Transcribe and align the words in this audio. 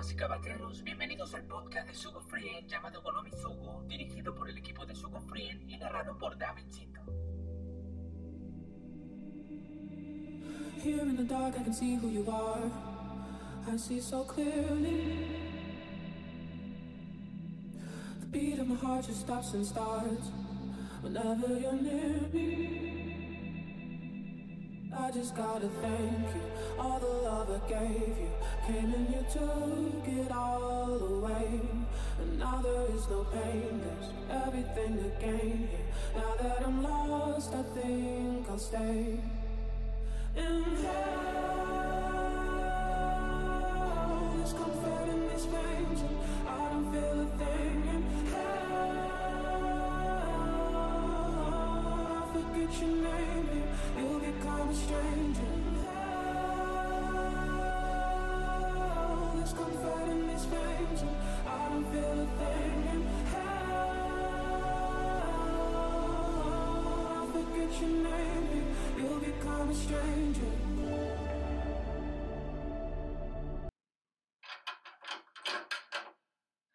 Damas 0.00 0.12
y 0.12 0.16
caballeros, 0.16 0.82
bienvenidos 0.82 1.34
al 1.34 1.42
podcast 1.42 1.86
de 1.86 1.92
Sugo 1.92 2.22
Frien 2.22 2.66
llamado 2.66 3.02
Gonomi 3.02 3.32
Sugo, 3.32 3.84
dirigido 3.86 4.34
por 4.34 4.48
el 4.48 4.56
equipo 4.56 4.86
de 4.86 4.94
Sugo 4.94 5.20
Frien 5.20 5.62
y 5.68 5.76
narrado 5.76 6.16
por 6.16 6.38
David 6.38 6.64
Cito. 6.70 7.02
Here 10.82 11.02
in 11.02 11.18
the 11.18 11.24
dark, 11.24 11.54
I 11.54 11.64
can 11.64 11.74
see 11.74 11.96
who 11.96 12.08
you 12.08 12.24
are. 12.30 12.70
I 13.70 13.76
see 13.76 14.00
so 14.00 14.24
clearly. 14.24 15.26
The 18.20 18.26
beat 18.30 18.58
of 18.58 18.68
my 18.68 18.76
heart 18.76 19.04
just 19.06 19.20
stops 19.20 19.52
and 19.52 19.66
starts 19.66 20.30
whenever 21.02 21.60
you're 21.60 21.74
near 21.74 22.22
me. 22.32 22.89
I 24.92 25.10
just 25.12 25.36
gotta 25.36 25.68
thank 25.80 26.34
you. 26.34 26.42
All 26.78 26.98
the 26.98 27.06
love 27.06 27.48
I 27.50 27.58
gave 27.68 28.18
you 28.18 28.30
came 28.66 28.92
and 28.92 29.08
you 29.08 29.24
took 29.32 30.06
it 30.06 30.32
all 30.32 30.98
away. 30.98 31.60
And 32.20 32.38
now 32.38 32.60
there 32.60 32.86
is 32.94 33.08
no 33.08 33.24
pain, 33.24 33.80
there's 33.84 34.10
everything 34.46 34.98
to 34.98 35.10
gain 35.20 35.68
here. 35.70 35.86
Now 36.16 36.34
that 36.42 36.66
I'm 36.66 36.82
lost, 36.82 37.54
I 37.54 37.62
think 37.62 38.50
I'll 38.50 38.58
stay. 38.58 39.20
In 40.36 40.64
hell, 40.82 41.40
there's 44.36 44.52
comfort 44.52 45.08
in 45.08 45.28
flames, 45.38 46.00
and 46.00 46.16
I 46.48 46.50
don't 46.70 46.92
feel 46.92 47.20
a 47.20 47.26
thing. 47.38 47.59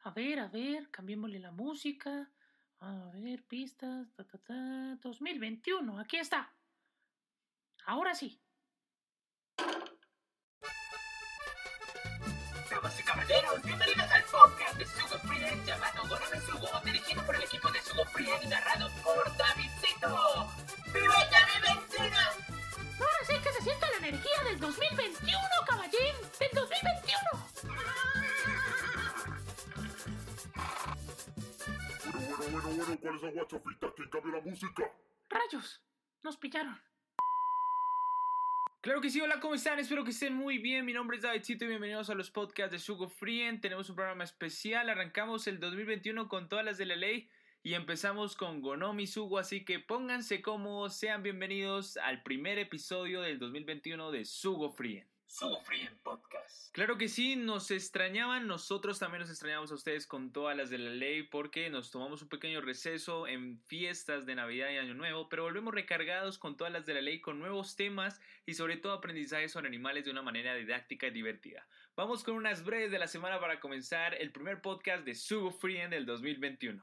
A 0.03 0.11
ver, 0.11 0.39
a 0.39 0.47
ver, 0.47 0.89
cambiémosle 0.91 1.39
la 1.39 1.51
música. 1.51 2.29
A 2.79 3.09
ver, 3.13 3.43
pistas. 3.43 4.07
Ta, 4.15 4.23
ta, 4.23 4.37
ta. 4.37 4.97
2021, 5.01 5.99
aquí 5.99 6.17
está. 6.17 6.53
Ahora 7.85 8.13
sí. 8.13 8.39
Damas 12.69 12.99
y 12.99 13.03
caballeros, 13.03 13.63
bienvenidos 13.63 14.11
al 14.11 14.23
podcast 14.23 14.77
de 14.77 14.85
Sugo 14.85 15.17
Frien 15.19 15.65
llamado 15.65 16.01
Gonomi 16.07 16.39
Sugo, 16.45 16.67
dirigido 16.83 17.25
por 17.25 17.35
el 17.35 17.43
equipo 17.43 17.71
de 17.71 17.81
Sugo 17.81 18.05
Frien 18.05 18.43
y 18.43 18.47
narrado 18.47 18.89
por 19.03 19.37
David 19.37 19.69
Cito. 19.81 20.49
¡Viva 20.93 21.15
el 21.21 21.29
2021! 21.29 22.17
Ahora 22.99 23.25
sí 23.27 23.33
que 23.41 23.53
se 23.53 23.61
siente 23.61 23.85
la 23.91 24.07
energía 24.07 24.43
del 24.45 24.59
2021, 24.59 25.39
caballín. 25.67 26.15
Del 26.39 26.49
2021. 26.53 27.34
Bueno, 32.45 32.61
bueno, 32.61 32.77
bueno, 32.77 32.99
¿cuál 33.01 33.15
es 33.15 33.21
la 33.23 33.31
guachafita? 33.31 33.93
¿Quién 33.95 34.09
cambió 34.09 34.31
la 34.33 34.41
música? 34.41 34.91
Rayos, 35.29 35.83
nos 36.21 36.38
pillaron. 36.38 36.79
Claro 38.81 39.01
que 39.01 39.09
sí, 39.09 39.19
hola, 39.19 39.39
¿cómo 39.39 39.55
están? 39.55 39.79
Espero 39.79 40.03
que 40.03 40.11
estén 40.11 40.35
muy 40.35 40.59
bien. 40.59 40.85
Mi 40.85 40.93
nombre 40.93 41.17
es 41.17 41.23
Davidcito 41.23 41.66
y 41.66 41.69
bienvenidos 41.69 42.11
a 42.11 42.13
los 42.13 42.29
podcasts 42.29 42.71
de 42.71 42.77
Sugo 42.77 43.09
Frien. 43.09 43.61
Tenemos 43.61 43.89
un 43.89 43.95
programa 43.95 44.23
especial. 44.23 44.91
Arrancamos 44.91 45.47
el 45.47 45.59
2021 45.59 46.27
con 46.27 46.47
todas 46.47 46.63
las 46.63 46.77
de 46.77 46.85
la 46.85 46.95
ley 46.95 47.31
y 47.63 47.73
empezamos 47.73 48.35
con 48.35 48.62
Gonomi 48.62 49.07
Sugo. 49.07 49.39
Así 49.39 49.66
que 49.66 49.79
pónganse 49.79 50.44
cómodos, 50.44 50.95
sean 50.95 51.23
bienvenidos 51.23 51.97
al 51.97 52.22
primer 52.22 52.59
episodio 52.59 53.22
del 53.22 53.39
2021 53.39 54.12
de 54.12 54.23
Sugo 54.23 54.69
Frien. 54.69 55.14
Sugo 55.38 55.59
Frien 55.59 55.91
Podcast. 56.01 56.72
Claro 56.72 56.97
que 56.97 57.09
sí, 57.09 57.35
nos 57.35 57.69
extrañaban, 57.69 58.47
nosotros 58.47 59.00
también 59.00 59.19
nos 59.19 59.29
extrañamos 59.29 59.69
a 59.69 59.75
ustedes 59.75 60.07
con 60.07 60.31
todas 60.31 60.56
las 60.56 60.69
de 60.69 60.78
la 60.78 60.91
ley 60.91 61.23
porque 61.23 61.69
nos 61.69 61.91
tomamos 61.91 62.22
un 62.22 62.29
pequeño 62.29 62.62
receso 62.62 63.28
en 63.28 63.59
fiestas 63.63 64.25
de 64.25 64.35
Navidad 64.35 64.69
y 64.69 64.78
Año 64.78 64.94
Nuevo, 64.94 65.28
pero 65.28 65.44
volvemos 65.44 65.74
recargados 65.74 66.38
con 66.38 66.56
todas 66.56 66.72
las 66.72 66.85
de 66.85 66.94
la 66.94 67.01
ley 67.01 67.19
con 67.19 67.38
nuevos 67.38 67.75
temas 67.75 68.22
y 68.45 68.53
sobre 68.53 68.78
todo 68.78 68.94
aprendizajes 68.94 69.51
sobre 69.51 69.68
animales 69.68 70.06
de 70.06 70.12
una 70.12 70.22
manera 70.22 70.56
didáctica 70.56 71.07
y 71.07 71.12
divertida. 71.12 71.68
Vamos 71.97 72.24
con 72.24 72.35
unas 72.35 72.63
breves 72.63 72.91
de 72.91 73.00
la 73.00 73.07
semana 73.07 73.38
para 73.38 73.59
comenzar 73.59 74.16
el 74.16 74.31
primer 74.31 74.62
podcast 74.62 75.03
de 75.03 75.16
Sugo 75.16 75.51
Frien 75.51 75.90
del 75.90 76.06
2021. 76.06 76.81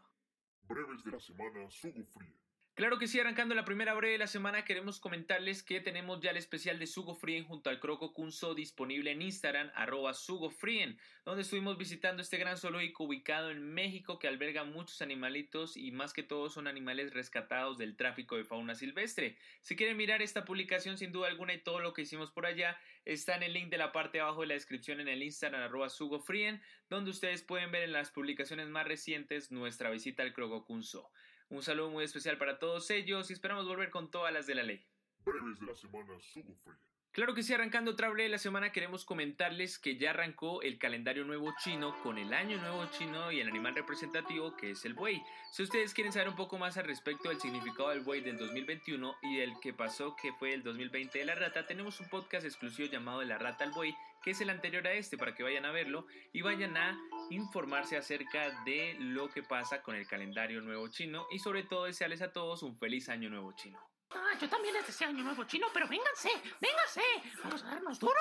Breves 0.65 1.05
de 1.05 1.11
la 1.11 1.21
semana, 1.21 1.71
Sugo 1.71 2.05
Free. 2.05 2.42
Claro 2.75 2.99
que 2.99 3.06
sí, 3.06 3.21
arrancando 3.21 3.55
la 3.55 3.66
primera 3.66 3.93
breve 3.93 4.15
de 4.15 4.19
la 4.19 4.27
semana, 4.27 4.65
queremos 4.65 4.99
comentarles 4.99 5.62
que 5.62 5.83
tenemos 5.83 6.22
ya 6.22 6.31
el 6.31 6.38
especial 6.38 6.78
de 6.78 6.87
Sugo 6.87 7.15
Frien 7.15 7.44
junto 7.44 7.69
al 7.69 7.78
Croco 7.78 8.15
Kunzo 8.15 8.55
disponible 8.55 9.10
en 9.10 9.21
Instagram, 9.21 9.71
arroba 9.75 10.15
Sugo 10.15 10.49
Frien, 10.49 10.99
donde 11.27 11.43
estuvimos 11.43 11.77
visitando 11.77 12.22
este 12.22 12.38
gran 12.38 12.56
zoológico 12.56 13.05
ubicado 13.05 13.50
en 13.50 13.75
México 13.75 14.19
que 14.19 14.27
alberga 14.27 14.65
muchos 14.65 15.03
animalitos 15.03 15.77
y 15.77 15.91
más 15.91 16.15
que 16.15 16.22
todo 16.22 16.49
son 16.49 16.66
animales 16.66 17.12
rescatados 17.12 17.77
del 17.77 17.94
tráfico 17.94 18.38
de 18.38 18.44
fauna 18.44 18.75
silvestre. 18.75 19.37
Si 19.61 19.77
quieren 19.77 19.99
mirar 19.99 20.22
esta 20.22 20.47
publicación 20.47 20.97
sin 20.97 21.12
duda 21.12 21.28
alguna 21.28 21.53
y 21.53 21.59
todo 21.59 21.78
lo 21.78 21.93
que 21.93 22.03
hicimos 22.03 22.31
por 22.31 22.47
allá, 22.47 22.78
está 23.05 23.37
en 23.37 23.43
el 23.43 23.53
link 23.53 23.69
de 23.69 23.77
la 23.77 23.93
parte 23.93 24.16
de 24.16 24.22
abajo 24.22 24.41
de 24.41 24.47
la 24.47 24.55
descripción 24.55 24.99
en 24.99 25.09
el 25.09 25.22
Instagram, 25.22 25.61
arroba 25.61 25.91
Sugo 25.91 26.21
Frien, 26.21 26.62
donde 26.88 27.11
ustedes 27.11 27.43
pueden 27.43 27.71
ver 27.71 27.82
en 27.82 27.93
las 27.93 28.11
publicaciones 28.11 28.69
más 28.69 28.88
recientes 28.88 29.53
nuestra 29.53 29.91
visita 29.91 30.22
al 30.22 30.32
Croco 30.32 30.65
Kunzo. 30.65 31.11
Un 31.53 31.63
saludo 31.63 31.91
muy 31.91 32.03
especial 32.03 32.39
para 32.39 32.59
todos 32.59 32.91
ellos 32.91 33.29
y 33.29 33.35
esperamos 33.35 33.67
volver 33.67 33.91
con 33.91 34.11
todas 34.11 34.33
las 34.33 34.47
de 34.47 34.55
la 34.55 34.63
ley. 34.63 34.83
Breves 35.23 35.61
de 35.61 35.67
la 35.67 35.75
semana, 35.75 36.19
Sugo 36.19 36.55
Free. 36.65 36.73
Claro 37.13 37.35
que 37.35 37.43
sí, 37.43 37.53
arrancando 37.53 37.91
otra 37.91 38.09
breve 38.09 38.23
de 38.23 38.29
la 38.31 38.39
semana 38.39 38.73
queremos 38.73 39.05
comentarles 39.05 39.79
que 39.79 39.99
ya 39.99 40.11
arrancó 40.11 40.62
el 40.62 40.79
calendario 40.79 41.27
nuevo 41.27 41.53
chino 41.62 41.95
con 42.03 42.17
el 42.17 42.33
año 42.33 42.57
nuevo 42.57 42.87
chino 42.97 43.31
y 43.31 43.41
el 43.41 43.49
animal 43.49 43.75
representativo 43.75 44.57
que 44.57 44.71
es 44.71 44.87
el 44.87 44.95
buey. 44.95 45.23
Si 45.53 45.62
ustedes 45.62 45.93
quieren 45.93 46.15
saber 46.15 46.31
un 46.31 46.37
poco 46.37 46.57
más 46.57 46.79
al 46.79 46.87
respecto 46.87 47.29
del 47.29 47.39
significado 47.39 47.91
del 47.91 48.01
buey 48.01 48.23
del 48.23 48.39
2021 48.39 49.15
y 49.21 49.37
del 49.37 49.53
que 49.61 49.75
pasó 49.75 50.17
que 50.17 50.33
fue 50.33 50.55
el 50.55 50.62
2020 50.62 51.19
de 51.19 51.25
la 51.27 51.35
rata, 51.35 51.67
tenemos 51.67 52.01
un 52.01 52.09
podcast 52.09 52.47
exclusivo 52.47 52.89
llamado 52.89 53.21
De 53.21 53.27
la 53.27 53.37
rata 53.37 53.65
al 53.65 53.73
buey 53.73 53.95
que 54.22 54.31
es 54.31 54.41
el 54.41 54.50
anterior 54.50 54.87
a 54.87 54.93
este 54.93 55.19
para 55.19 55.34
que 55.34 55.43
vayan 55.43 55.65
a 55.65 55.72
verlo 55.72 56.06
y 56.33 56.43
vayan 56.43 56.77
a 56.77 56.99
informarse 57.31 57.97
acerca 57.97 58.62
de 58.65 58.97
lo 58.99 59.28
que 59.28 59.43
pasa 59.43 59.83
con 59.83 59.94
el 59.94 60.06
calendario 60.06 60.60
nuevo 60.60 60.88
chino 60.88 61.27
y 61.31 61.38
sobre 61.38 61.65
todo 61.65 61.84
desearles 61.84 62.22
a 62.22 62.32
todos 62.32 62.62
un 62.62 62.77
feliz 62.78 63.09
año 63.09 63.28
nuevo 63.28 63.53
chino. 63.53 63.78
Ah, 64.11 64.37
yo 64.41 64.49
también 64.49 64.75
les 64.75 64.87
deseo 64.87 65.09
año 65.09 65.25
nuevo 65.25 65.44
chino, 65.44 65.66
pero 65.72 65.88
vénganse, 65.88 66.31
vénganse. 66.61 67.03
Vamos 67.43 67.62
a 67.65 67.66
darnos 67.66 67.99
duro. 67.99 68.21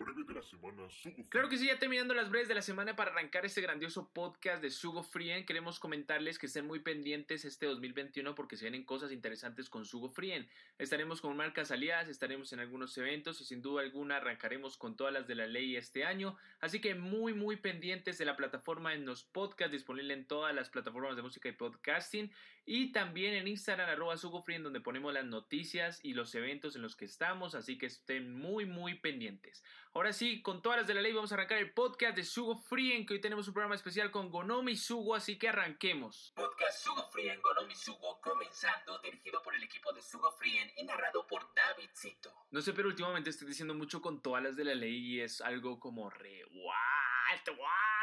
Breve 0.00 0.24
de 0.24 0.32
la 0.32 0.42
semana, 0.42 0.88
Sugo. 0.88 1.28
Claro 1.28 1.50
que 1.50 1.58
sí, 1.58 1.66
ya 1.66 1.78
terminando 1.78 2.14
las 2.14 2.30
breves 2.30 2.48
de 2.48 2.54
la 2.54 2.62
semana 2.62 2.96
para 2.96 3.10
arrancar 3.10 3.44
este 3.44 3.60
grandioso 3.60 4.08
podcast 4.08 4.62
de 4.62 4.70
Sugo 4.70 5.02
Frien, 5.02 5.44
queremos 5.44 5.78
comentarles 5.78 6.38
que 6.38 6.46
estén 6.46 6.66
muy 6.66 6.78
pendientes 6.78 7.44
este 7.44 7.66
2021 7.66 8.34
porque 8.34 8.56
se 8.56 8.64
vienen 8.64 8.84
cosas 8.84 9.12
interesantes 9.12 9.68
con 9.68 9.84
Sugo 9.84 10.08
Frien. 10.08 10.48
Estaremos 10.78 11.20
con 11.20 11.36
marcas 11.36 11.70
aliadas, 11.70 12.08
estaremos 12.08 12.50
en 12.54 12.60
algunos 12.60 12.96
eventos 12.96 13.42
y 13.42 13.44
sin 13.44 13.60
duda 13.60 13.82
alguna 13.82 14.16
arrancaremos 14.16 14.78
con 14.78 14.96
todas 14.96 15.12
las 15.12 15.26
de 15.26 15.34
la 15.34 15.46
ley 15.46 15.76
este 15.76 16.06
año. 16.06 16.34
Así 16.60 16.80
que 16.80 16.94
muy, 16.94 17.34
muy 17.34 17.56
pendientes 17.56 18.16
de 18.16 18.24
la 18.24 18.38
plataforma 18.38 18.94
en 18.94 19.04
los 19.04 19.24
podcasts, 19.24 19.72
disponible 19.72 20.14
en 20.14 20.24
todas 20.24 20.54
las 20.54 20.70
plataformas 20.70 21.14
de 21.14 21.22
música 21.22 21.50
y 21.50 21.52
podcasting 21.52 22.32
y 22.64 22.92
también 22.92 23.34
en 23.34 23.48
Instagram, 23.48 23.88
arroba 23.88 24.16
Sugo 24.16 24.42
Frien, 24.42 24.62
donde 24.62 24.80
ponemos 24.80 25.12
las 25.12 25.24
noticias 25.24 25.98
y 26.02 26.14
los 26.14 26.34
eventos 26.34 26.76
en 26.76 26.82
los 26.82 26.96
que 26.96 27.04
estamos. 27.04 27.54
Así 27.54 27.78
que 27.78 27.86
estén 27.86 28.32
muy, 28.32 28.66
muy 28.66 28.94
pendientes. 28.94 29.64
Ahora 29.92 30.12
sí, 30.12 30.40
con 30.40 30.62
todas 30.62 30.78
las 30.78 30.86
de 30.86 30.94
la 30.94 31.02
ley 31.02 31.12
vamos 31.12 31.32
a 31.32 31.34
arrancar 31.34 31.58
el 31.58 31.72
podcast 31.72 32.16
de 32.16 32.22
Sugo 32.22 32.56
Frien, 32.56 33.06
que 33.06 33.14
hoy 33.14 33.20
tenemos 33.20 33.48
un 33.48 33.54
programa 33.54 33.74
especial 33.74 34.10
con 34.10 34.30
Gonomi 34.30 34.76
Sugo, 34.76 35.14
así 35.14 35.36
que 35.36 35.48
arranquemos. 35.48 36.32
Podcast 36.36 36.84
Sugo 36.84 37.08
Frien 37.10 37.40
Gonomi 37.42 37.74
Sugo 37.74 38.20
comenzando, 38.20 38.98
dirigido 39.00 39.42
por 39.42 39.54
el 39.54 39.62
equipo 39.62 39.92
de 39.92 40.02
Sugo 40.02 40.30
Frien 40.32 40.70
y 40.76 40.84
narrado 40.84 41.26
por 41.26 41.52
David 41.54 41.90
Cito. 41.92 42.32
No 42.50 42.60
sé, 42.60 42.72
pero 42.72 42.88
últimamente 42.88 43.30
estoy 43.30 43.48
diciendo 43.48 43.74
mucho 43.74 44.00
con 44.00 44.22
todas 44.22 44.42
las 44.44 44.54
de 44.54 44.64
la 44.64 44.74
ley 44.74 44.96
y 44.96 45.20
es 45.20 45.40
algo 45.40 45.80
como 45.80 46.08
re... 46.08 46.44
What? 46.44 47.56
What? 47.56 47.99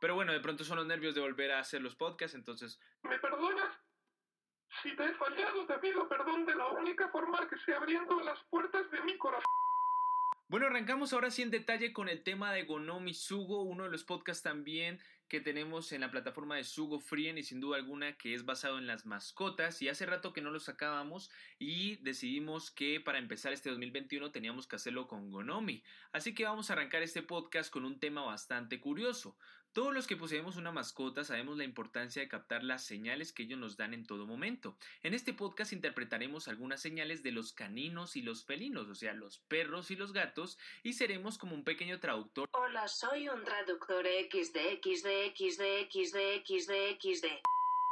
Pero 0.00 0.14
bueno, 0.14 0.32
de 0.32 0.40
pronto 0.40 0.64
son 0.64 0.76
los 0.78 0.86
nervios 0.86 1.14
de 1.14 1.20
volver 1.20 1.52
a 1.52 1.60
hacer 1.60 1.82
los 1.82 1.96
podcasts, 1.96 2.34
entonces... 2.34 2.80
¿Me 3.02 3.18
perdonas? 3.18 3.74
Si 4.82 4.94
te 4.94 5.04
he 5.04 5.14
fallado, 5.14 5.66
te 5.66 5.78
pido 5.78 6.08
perdón 6.08 6.44
de 6.44 6.54
la 6.54 6.68
única 6.68 7.08
forma 7.08 7.48
que 7.48 7.56
se 7.58 7.74
abriendo 7.74 8.20
las 8.20 8.42
puertas 8.44 8.90
de 8.90 9.00
mi 9.02 9.16
corazón. 9.16 9.44
Bueno, 10.48 10.66
arrancamos 10.66 11.12
ahora 11.12 11.30
sí 11.30 11.42
en 11.42 11.50
detalle 11.50 11.92
con 11.92 12.08
el 12.08 12.22
tema 12.22 12.52
de 12.52 12.64
Gonomi 12.64 13.14
Sugo, 13.14 13.62
uno 13.62 13.84
de 13.84 13.90
los 13.90 14.04
podcasts 14.04 14.44
también 14.44 15.00
que 15.28 15.40
tenemos 15.40 15.90
en 15.90 16.02
la 16.02 16.10
plataforma 16.10 16.54
de 16.54 16.62
Sugo 16.62 17.00
Frien 17.00 17.36
y 17.36 17.42
sin 17.42 17.60
duda 17.60 17.78
alguna 17.78 18.16
que 18.16 18.32
es 18.32 18.44
basado 18.44 18.78
en 18.78 18.86
las 18.86 19.06
mascotas 19.06 19.82
y 19.82 19.88
hace 19.88 20.06
rato 20.06 20.32
que 20.32 20.40
no 20.40 20.52
lo 20.52 20.60
sacábamos 20.60 21.30
y 21.58 21.96
decidimos 21.96 22.70
que 22.70 23.00
para 23.00 23.18
empezar 23.18 23.52
este 23.52 23.70
2021 23.70 24.30
teníamos 24.30 24.68
que 24.68 24.76
hacerlo 24.76 25.08
con 25.08 25.32
Gonomi. 25.32 25.82
Así 26.12 26.32
que 26.32 26.44
vamos 26.44 26.70
a 26.70 26.74
arrancar 26.74 27.02
este 27.02 27.22
podcast 27.22 27.72
con 27.72 27.84
un 27.84 27.98
tema 27.98 28.22
bastante 28.22 28.78
curioso. 28.80 29.36
Todos 29.76 29.92
los 29.92 30.06
que 30.06 30.16
poseemos 30.16 30.56
una 30.56 30.72
mascota 30.72 31.22
sabemos 31.22 31.58
la 31.58 31.64
importancia 31.64 32.22
de 32.22 32.28
captar 32.28 32.64
las 32.64 32.82
señales 32.82 33.34
que 33.34 33.42
ellos 33.42 33.58
nos 33.58 33.76
dan 33.76 33.92
en 33.92 34.06
todo 34.06 34.26
momento. 34.26 34.74
En 35.02 35.12
este 35.12 35.34
podcast 35.34 35.74
interpretaremos 35.74 36.48
algunas 36.48 36.80
señales 36.80 37.22
de 37.22 37.30
los 37.30 37.52
caninos 37.52 38.16
y 38.16 38.22
los 38.22 38.46
felinos, 38.46 38.88
o 38.88 38.94
sea, 38.94 39.12
los 39.12 39.36
perros 39.36 39.90
y 39.90 39.96
los 39.96 40.14
gatos, 40.14 40.56
y 40.82 40.94
seremos 40.94 41.36
como 41.36 41.54
un 41.54 41.62
pequeño 41.62 42.00
traductor 42.00 42.48
Hola, 42.52 42.88
soy 42.88 43.28
un 43.28 43.44
traductor 43.44 44.06
XD, 44.06 44.80
XD, 44.80 45.34
XD, 45.36 45.90
XD, 45.92 46.16
XD, 46.46 46.72
XD. 46.98 47.26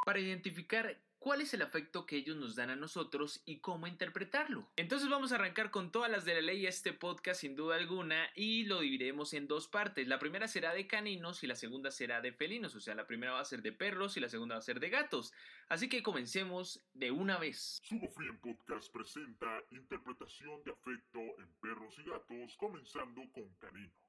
para 0.07 0.21
identificar 0.21 0.99
cuál 1.25 1.41
es 1.41 1.55
el 1.55 1.62
afecto 1.62 2.05
que 2.05 2.17
ellos 2.17 2.37
nos 2.37 2.55
dan 2.55 2.69
a 2.69 2.76
nosotros 2.76 3.41
y 3.47 3.61
cómo 3.61 3.87
interpretarlo. 3.87 4.69
Entonces 4.76 5.09
vamos 5.09 5.32
a 5.32 5.37
arrancar 5.37 5.71
con 5.71 5.91
todas 5.91 6.11
las 6.11 6.26
de 6.26 6.35
la 6.35 6.43
ley 6.43 6.67
este 6.67 6.93
podcast 6.93 7.41
sin 7.41 7.56
duda 7.56 7.76
alguna 7.76 8.29
y 8.35 8.65
lo 8.65 8.81
dividiremos 8.81 9.32
en 9.32 9.49
dos 9.49 9.67
partes. 9.67 10.06
La 10.06 10.19
primera 10.19 10.49
será 10.49 10.75
de 10.75 10.87
caninos 10.87 11.43
y 11.43 11.47
la 11.47 11.56
segunda 11.56 11.91
será 11.91 12.21
de 12.21 12.35
felinos, 12.35 12.75
o 12.75 12.81
sea, 12.81 12.94
la 12.94 13.06
primera 13.06 13.32
va 13.32 13.41
a 13.41 13.44
ser 13.47 13.62
de 13.62 13.73
perros 13.73 14.19
y 14.19 14.21
la 14.21 14.29
segunda 14.29 14.56
va 14.56 14.59
a 14.59 14.62
ser 14.62 14.81
de 14.81 14.91
gatos. 14.91 15.32
Así 15.69 15.88
que 15.88 16.03
comencemos 16.03 16.85
de 16.93 17.11
una 17.11 17.38
vez. 17.38 17.81
Sugo 17.82 18.11
Free 18.11 18.37
Podcast 18.43 18.93
presenta 18.93 19.62
interpretación 19.70 20.62
de 20.65 20.73
afecto 20.73 21.20
en 21.20 21.49
perros 21.62 21.99
y 22.00 22.03
gatos, 22.03 22.55
comenzando 22.59 23.23
con 23.32 23.49
caninos. 23.55 24.04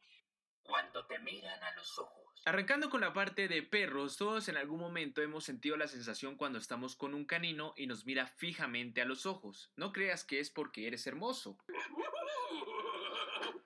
Cuando 0.66 1.06
te 1.06 1.20
miran 1.20 1.64
a 1.64 1.72
los 1.76 2.00
ojos. 2.00 2.42
Arrancando 2.46 2.90
con 2.90 3.02
la 3.02 3.14
parte 3.14 3.48
de 3.48 3.64
perros, 3.64 4.18
todos 4.18 4.50
en 4.50 4.58
algún 4.58 4.80
momento 4.80 5.22
hemos 5.22 5.44
sentido 5.44 5.78
la 5.78 5.88
sensación 5.88 6.36
cuando 6.36 6.60
estamos 6.60 6.96
con 6.96 7.14
un 7.14 7.26
canino 7.26 7.74
y 7.78 7.88
nos 7.88 8.06
mira 8.06 8.28
fijamente 8.28 9.02
a 9.02 9.06
los 9.06 9.26
ojos. 9.26 9.72
No 9.76 9.92
creas 9.92 10.24
que 10.24 10.40
es 10.40 10.50
porque 10.50 10.88
eres 10.88 11.08
hermoso. 11.08 11.58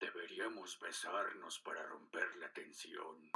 Deberíamos 0.00 0.78
besarnos 0.80 1.58
para 1.60 1.82
romper 1.82 2.36
la 2.36 2.52
tensión. 2.52 3.30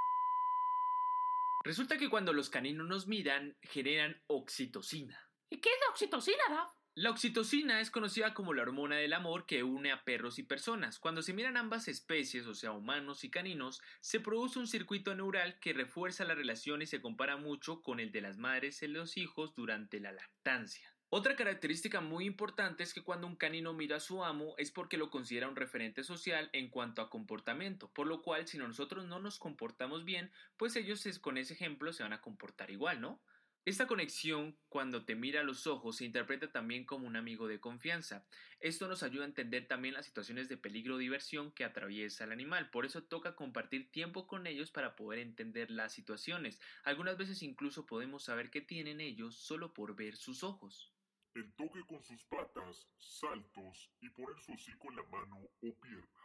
Resulta 1.65 1.97
que 1.97 2.11
cuando 2.11 2.33
los 2.33 2.51
caninos 2.51 2.87
nos 2.87 3.07
miran, 3.07 3.57
generan 3.63 4.23
oxitocina. 4.27 5.31
¿Y 5.49 5.61
qué 5.61 5.71
es 5.71 5.81
la 5.81 5.91
oxitocina, 5.91 6.43
Daf? 6.51 6.82
La 6.95 7.09
oxitocina 7.09 7.81
es 7.81 7.91
conocida 7.91 8.35
como 8.35 8.53
la 8.53 8.61
hormona 8.61 8.97
del 8.97 9.15
amor 9.15 9.47
que 9.47 9.63
une 9.63 9.91
a 9.93 10.05
perros 10.05 10.39
y 10.39 10.43
personas. 10.43 10.99
Cuando 10.99 11.23
se 11.23 11.33
miran 11.33 11.57
ambas 11.57 11.89
especies, 11.89 12.47
o 12.47 12.55
sea, 12.55 12.73
humanos 12.73 13.25
y 13.25 13.31
caninos, 13.31 13.81
se 14.03 14.21
produce 14.21 14.59
un 14.59 14.67
circuito 14.67 15.15
neural 15.15 15.59
que 15.59 15.73
refuerza 15.73 16.27
la 16.27 16.35
relación 16.35 16.83
y 16.83 16.87
se 16.87 17.01
compara 17.01 17.39
mucho 17.39 17.81
con 17.81 17.99
el 17.99 18.13
de 18.13 18.21
las 18.21 18.37
madres 18.37 18.83
y 18.83 18.89
los 18.89 19.17
hijos 19.17 19.55
durante 19.55 20.01
la 20.01 20.13
lactancia. 20.13 20.95
Otra 21.09 21.35
característica 21.35 22.03
muy 22.03 22.27
importante 22.27 22.83
es 22.83 22.93
que 22.93 23.03
cuando 23.03 23.27
un 23.27 23.37
canino 23.37 23.73
mira 23.73 23.97
a 23.97 24.01
su 24.01 24.23
amo 24.23 24.55
es 24.59 24.71
porque 24.71 24.99
lo 24.99 25.09
considera 25.09 25.49
un 25.49 25.57
referente 25.57 26.05
social 26.05 26.51
en 26.53 26.69
cuanto 26.69 27.01
a 27.01 27.09
comportamiento, 27.09 27.91
por 27.91 28.07
lo 28.07 28.21
cual 28.21 28.47
si 28.47 28.59
nosotros 28.59 29.07
no 29.07 29.19
nos 29.19 29.39
comportamos 29.39 30.05
bien, 30.05 30.31
pues 30.59 30.77
ellos 30.77 31.07
con 31.23 31.39
ese 31.39 31.55
ejemplo 31.55 31.95
se 31.95 32.03
van 32.03 32.13
a 32.13 32.21
comportar 32.21 32.71
igual, 32.71 33.01
¿no? 33.01 33.23
Esta 33.65 33.87
conexión, 33.87 34.59
cuando 34.69 35.05
te 35.05 35.15
mira 35.15 35.41
a 35.41 35.45
los 35.45 35.69
ojos, 35.69 35.99
se 35.99 36.05
interpreta 36.05 36.51
también 36.51 36.85
como 36.85 37.07
un 37.07 37.15
amigo 37.15 37.47
de 37.47 37.61
confianza. 37.61 38.27
Esto 38.59 38.89
nos 38.89 39.05
ayuda 39.05 39.23
a 39.23 39.29
entender 39.29 39.69
también 39.69 39.95
las 39.95 40.05
situaciones 40.05 40.49
de 40.49 40.57
peligro 40.57 40.97
o 40.97 40.99
diversión 40.99 41.53
que 41.53 41.63
atraviesa 41.63 42.25
el 42.25 42.33
animal. 42.33 42.71
Por 42.71 42.87
eso 42.87 43.05
toca 43.05 43.37
compartir 43.37 43.93
tiempo 43.93 44.27
con 44.27 44.49
ellos 44.49 44.73
para 44.73 44.97
poder 44.97 45.21
entender 45.21 45.71
las 45.71 45.93
situaciones. 45.93 46.61
Algunas 46.83 47.17
veces 47.17 47.41
incluso 47.45 47.87
podemos 47.87 48.25
saber 48.25 48.51
qué 48.51 48.63
tienen 48.63 49.01
ellos 49.01 49.37
solo 49.37 49.73
por 49.73 49.95
ver 49.95 50.17
sus 50.17 50.43
ojos. 50.43 50.93
El 51.35 51.53
toque 51.55 51.85
con 51.87 52.03
sus 52.03 52.25
patas, 52.25 52.89
saltos 52.99 53.93
y 54.01 54.11
poner 54.11 54.41
su 54.41 54.55
hocico 54.55 54.91
en 54.91 54.97
la 54.97 55.05
mano 55.05 55.39
o 55.39 55.73
piernas. 55.81 56.22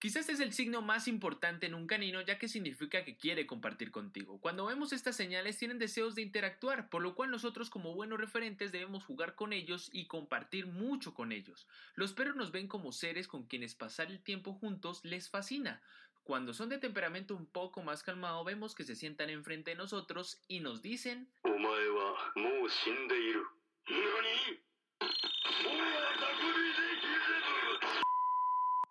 Quizás 0.00 0.30
es 0.30 0.40
el 0.40 0.54
signo 0.54 0.80
más 0.80 1.08
importante 1.08 1.66
en 1.66 1.74
un 1.74 1.86
canino 1.86 2.22
ya 2.22 2.38
que 2.38 2.48
significa 2.48 3.04
que 3.04 3.18
quiere 3.18 3.46
compartir 3.46 3.90
contigo. 3.90 4.40
Cuando 4.40 4.64
vemos 4.64 4.94
estas 4.94 5.14
señales 5.14 5.58
tienen 5.58 5.78
deseos 5.78 6.14
de 6.14 6.22
interactuar, 6.22 6.88
por 6.88 7.02
lo 7.02 7.14
cual 7.14 7.30
nosotros 7.30 7.68
como 7.68 7.94
buenos 7.94 8.18
referentes 8.18 8.72
debemos 8.72 9.04
jugar 9.04 9.34
con 9.34 9.52
ellos 9.52 9.90
y 9.92 10.06
compartir 10.06 10.66
mucho 10.66 11.12
con 11.12 11.32
ellos. 11.32 11.68
Los 11.96 12.14
perros 12.14 12.34
nos 12.34 12.50
ven 12.50 12.66
como 12.66 12.92
seres 12.92 13.28
con 13.28 13.44
quienes 13.44 13.74
pasar 13.74 14.10
el 14.10 14.22
tiempo 14.22 14.54
juntos 14.54 15.04
les 15.04 15.28
fascina. 15.28 15.82
Cuando 16.22 16.54
son 16.54 16.70
de 16.70 16.78
temperamento 16.78 17.36
un 17.36 17.44
poco 17.44 17.82
más 17.82 18.02
calmado 18.02 18.42
vemos 18.42 18.74
que 18.74 18.84
se 18.84 18.96
sientan 18.96 19.28
enfrente 19.28 19.72
de 19.72 19.76
nosotros 19.76 20.40
y 20.48 20.60
nos 20.60 20.80
dicen 20.80 21.28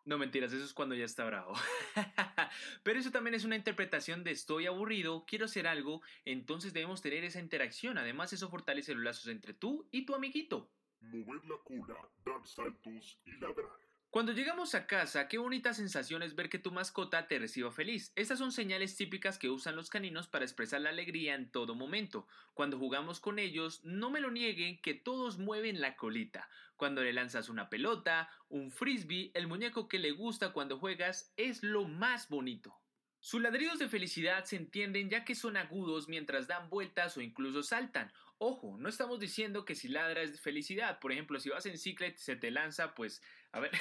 No 0.10 0.18
mentiras, 0.18 0.52
eso 0.52 0.66
es 0.66 0.74
cuando 0.74 0.96
ya 0.96 1.06
está 1.06 1.24
bravo. 1.24 1.54
Pero 2.84 3.00
eso 3.00 3.12
también 3.12 3.36
es 3.36 3.46
una 3.46 3.56
interpretación 3.56 4.24
de 4.24 4.32
estoy 4.32 4.66
aburrido, 4.66 5.24
quiero 5.28 5.46
hacer 5.46 5.68
algo, 5.68 6.02
entonces 6.26 6.74
debemos 6.74 7.04
tener 7.04 7.24
esa 7.24 7.40
interacción. 7.40 8.00
Además, 8.00 8.34
eso 8.34 8.50
fortalece 8.50 8.96
los 8.96 9.04
lazos 9.04 9.28
entre 9.28 9.54
tú 9.54 9.88
y 9.92 10.08
tu 10.08 10.16
amiguito. 10.16 10.72
Mover 11.02 11.46
la 11.46 11.58
cola, 11.64 12.10
dar 12.26 12.44
saltos 12.44 13.20
y 13.24 13.34
ladrar. 13.34 13.89
Cuando 14.12 14.32
llegamos 14.32 14.74
a 14.74 14.88
casa, 14.88 15.28
qué 15.28 15.38
bonita 15.38 15.72
sensación 15.76 16.24
es 16.24 16.34
ver 16.34 16.50
que 16.50 16.58
tu 16.58 16.72
mascota 16.72 17.28
te 17.28 17.38
reciba 17.38 17.72
feliz. 17.72 18.12
Estas 18.16 18.40
son 18.40 18.52
señales 18.52 18.96
típicas 18.96 19.38
que 19.38 19.52
usan 19.52 19.76
los 19.76 19.92
caninos 19.92 20.28
para 20.28 20.46
expresar 20.46 20.82
la 20.82 20.90
alegría 20.90 21.36
en 21.36 21.52
todo 21.52 21.76
momento. 21.76 22.28
Cuando 22.56 22.80
jugamos 22.80 23.20
con 23.20 23.38
ellos, 23.38 23.82
no 23.84 24.10
me 24.10 24.20
lo 24.20 24.32
nieguen 24.32 24.82
que 24.82 24.96
todos 24.96 25.38
mueven 25.38 25.80
la 25.80 25.96
colita. 25.96 26.50
Cuando 26.76 27.04
le 27.04 27.14
lanzas 27.14 27.50
una 27.50 27.70
pelota, 27.70 28.32
un 28.50 28.72
frisbee, 28.72 29.30
el 29.36 29.46
muñeco 29.46 29.88
que 29.88 30.00
le 30.00 30.10
gusta 30.10 30.54
cuando 30.54 30.80
juegas 30.80 31.32
es 31.38 31.62
lo 31.62 31.88
más 31.88 32.30
bonito. 32.30 32.80
Sus 33.20 33.42
ladridos 33.42 33.78
de 33.78 33.90
felicidad 33.90 34.46
se 34.46 34.56
entienden 34.56 35.12
ya 35.12 35.24
que 35.24 35.36
son 35.36 35.56
agudos 35.56 36.08
mientras 36.08 36.48
dan 36.48 36.68
vueltas 36.70 37.16
o 37.16 37.22
incluso 37.22 37.62
saltan. 37.62 38.12
Ojo, 38.42 38.78
no 38.78 38.88
estamos 38.88 39.20
diciendo 39.20 39.66
que 39.66 39.76
si 39.76 39.90
ladra 39.90 40.22
es 40.22 40.32
de 40.32 40.38
felicidad. 40.38 41.00
Por 41.00 41.12
ejemplo, 41.12 41.42
si 41.42 41.50
vas 41.50 41.66
en 41.66 41.78
ciclet 41.78 42.18
se 42.18 42.38
te 42.38 42.52
lanza, 42.52 42.96
pues, 42.96 43.22
a 43.52 43.60
ver, 43.60 43.72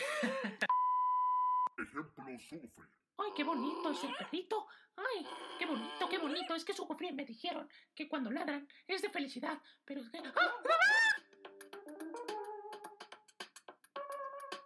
Ejemplo 1.78 2.38
sufre. 2.40 2.88
Ay, 3.19 3.31
qué 3.37 3.44
bonito 3.44 3.93
es 3.93 4.02
el 4.02 4.14
perrito. 4.16 4.66
Ay, 4.96 5.25
qué 5.60 5.66
bonito, 5.66 6.08
qué 6.08 6.19
bonito. 6.19 6.55
Es 6.56 6.64
que 6.64 6.72
su 6.72 6.88
cofre 6.88 7.12
me 7.12 7.25
dijeron 7.25 7.69
que 7.94 8.08
cuando 8.08 8.32
ladran 8.32 8.66
es 8.88 9.00
de 9.00 9.10
felicidad. 9.10 9.62
Pero 9.84 10.00
es 10.00 10.10
que. 10.10 10.19
¡Ah! 10.19 10.55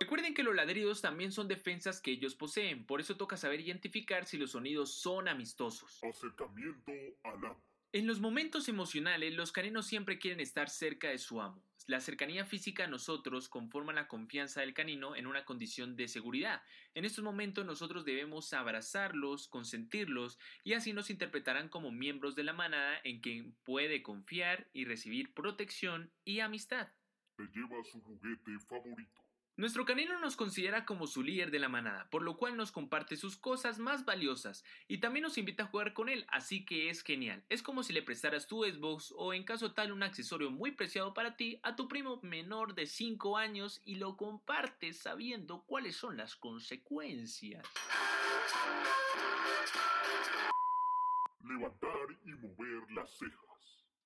Recuerden 0.01 0.33
que 0.33 0.43
los 0.43 0.55
ladridos 0.55 1.03
también 1.03 1.33
son 1.33 1.49
defensas 1.49 2.01
que 2.01 2.13
ellos 2.13 2.35
poseen, 2.35 2.87
por 2.87 3.01
eso 3.01 3.17
toca 3.17 3.37
saber 3.37 3.61
identificar 3.61 4.27
si 4.27 4.37
los 4.37 4.53
sonidos 4.53 4.95
son 4.95 5.29
amistosos. 5.29 6.03
Acercamiento 6.03 6.93
al 7.25 7.45
amo. 7.47 7.72
En 7.95 8.07
los 8.07 8.21
momentos 8.21 8.71
emocionales, 8.71 9.35
los 9.35 9.53
caninos 9.53 9.87
siempre 9.87 10.19
quieren 10.19 10.41
estar 10.41 10.71
cerca 10.71 11.11
de 11.11 11.19
su 11.19 11.43
amo. 11.43 11.63
La 11.87 12.01
cercanía 12.01 12.47
física 12.47 12.85
a 12.85 12.87
nosotros 12.87 13.51
conforma 13.51 13.93
la 13.93 14.09
confianza 14.09 14.63
del 14.63 14.73
canino 14.73 15.15
en 15.15 15.27
una 15.27 15.45
condición 15.45 15.95
de 15.95 16.09
seguridad. 16.09 16.63
En 16.95 17.05
estos 17.05 17.23
momentos 17.23 17.67
nosotros 17.67 18.07
debemos 18.07 18.55
abrazarlos, 18.55 19.47
consentirlos 19.47 20.39
y 20.65 20.73
así 20.73 20.95
nos 20.95 21.11
interpretarán 21.11 21.69
como 21.69 21.93
miembros 21.93 22.35
de 22.35 22.45
la 22.45 22.55
manada 22.55 22.99
en 23.05 23.21
quien 23.21 23.55
puede 23.63 24.03
confiar 24.03 24.71
y 24.73 24.87
recibir 24.87 25.35
protección 25.35 26.11
y 26.25 26.41
amistad. 26.41 26.89
Te 27.37 27.43
lleva 27.49 27.77
su 27.85 28.01
juguete 28.01 28.59
favorito. 28.71 29.23
Nuestro 29.55 29.85
canino 29.85 30.19
nos 30.19 30.35
considera 30.35 30.87
como 30.87 31.07
su 31.07 31.23
líder 31.23 31.51
de 31.51 31.59
la 31.59 31.69
manada, 31.69 32.09
por 32.09 32.23
lo 32.23 32.39
cual 32.39 32.57
nos 32.57 32.73
comparte 32.73 33.17
sus 33.17 33.37
cosas 33.37 33.79
más 33.79 34.07
valiosas 34.07 34.65
y 34.89 34.99
también 34.99 35.25
nos 35.25 35.37
invita 35.37 35.65
a 35.65 35.67
jugar 35.67 35.93
con 35.93 36.09
él, 36.09 36.25
así 36.29 36.65
que 36.65 36.89
es 36.89 37.03
genial. 37.03 37.45
Es 37.51 37.63
como 37.63 37.83
si 37.83 37.93
le 37.93 38.03
prestaras 38.03 38.47
tu 38.47 38.65
Xbox 38.65 39.13
o 39.15 39.35
en 39.35 39.45
caso 39.45 39.75
tal 39.75 39.93
un 39.93 40.03
accesorio 40.03 40.51
muy 40.51 40.71
preciado 40.71 41.13
para 41.13 41.37
ti 41.37 41.61
a 41.65 41.77
tu 41.77 41.87
primo 41.87 42.19
menor 42.23 42.75
de 42.75 42.87
5 42.87 43.37
años 43.37 43.83
y 43.85 43.97
lo 43.97 44.17
compartes 44.17 45.01
sabiendo 45.01 45.65
cuáles 45.65 45.97
son 45.97 46.17
las 46.17 46.35
consecuencias. 46.35 47.67
Levantar 51.45 52.19
y 52.25 52.31
mover 52.31 52.91
las 52.93 53.19
cejas. 53.19 53.52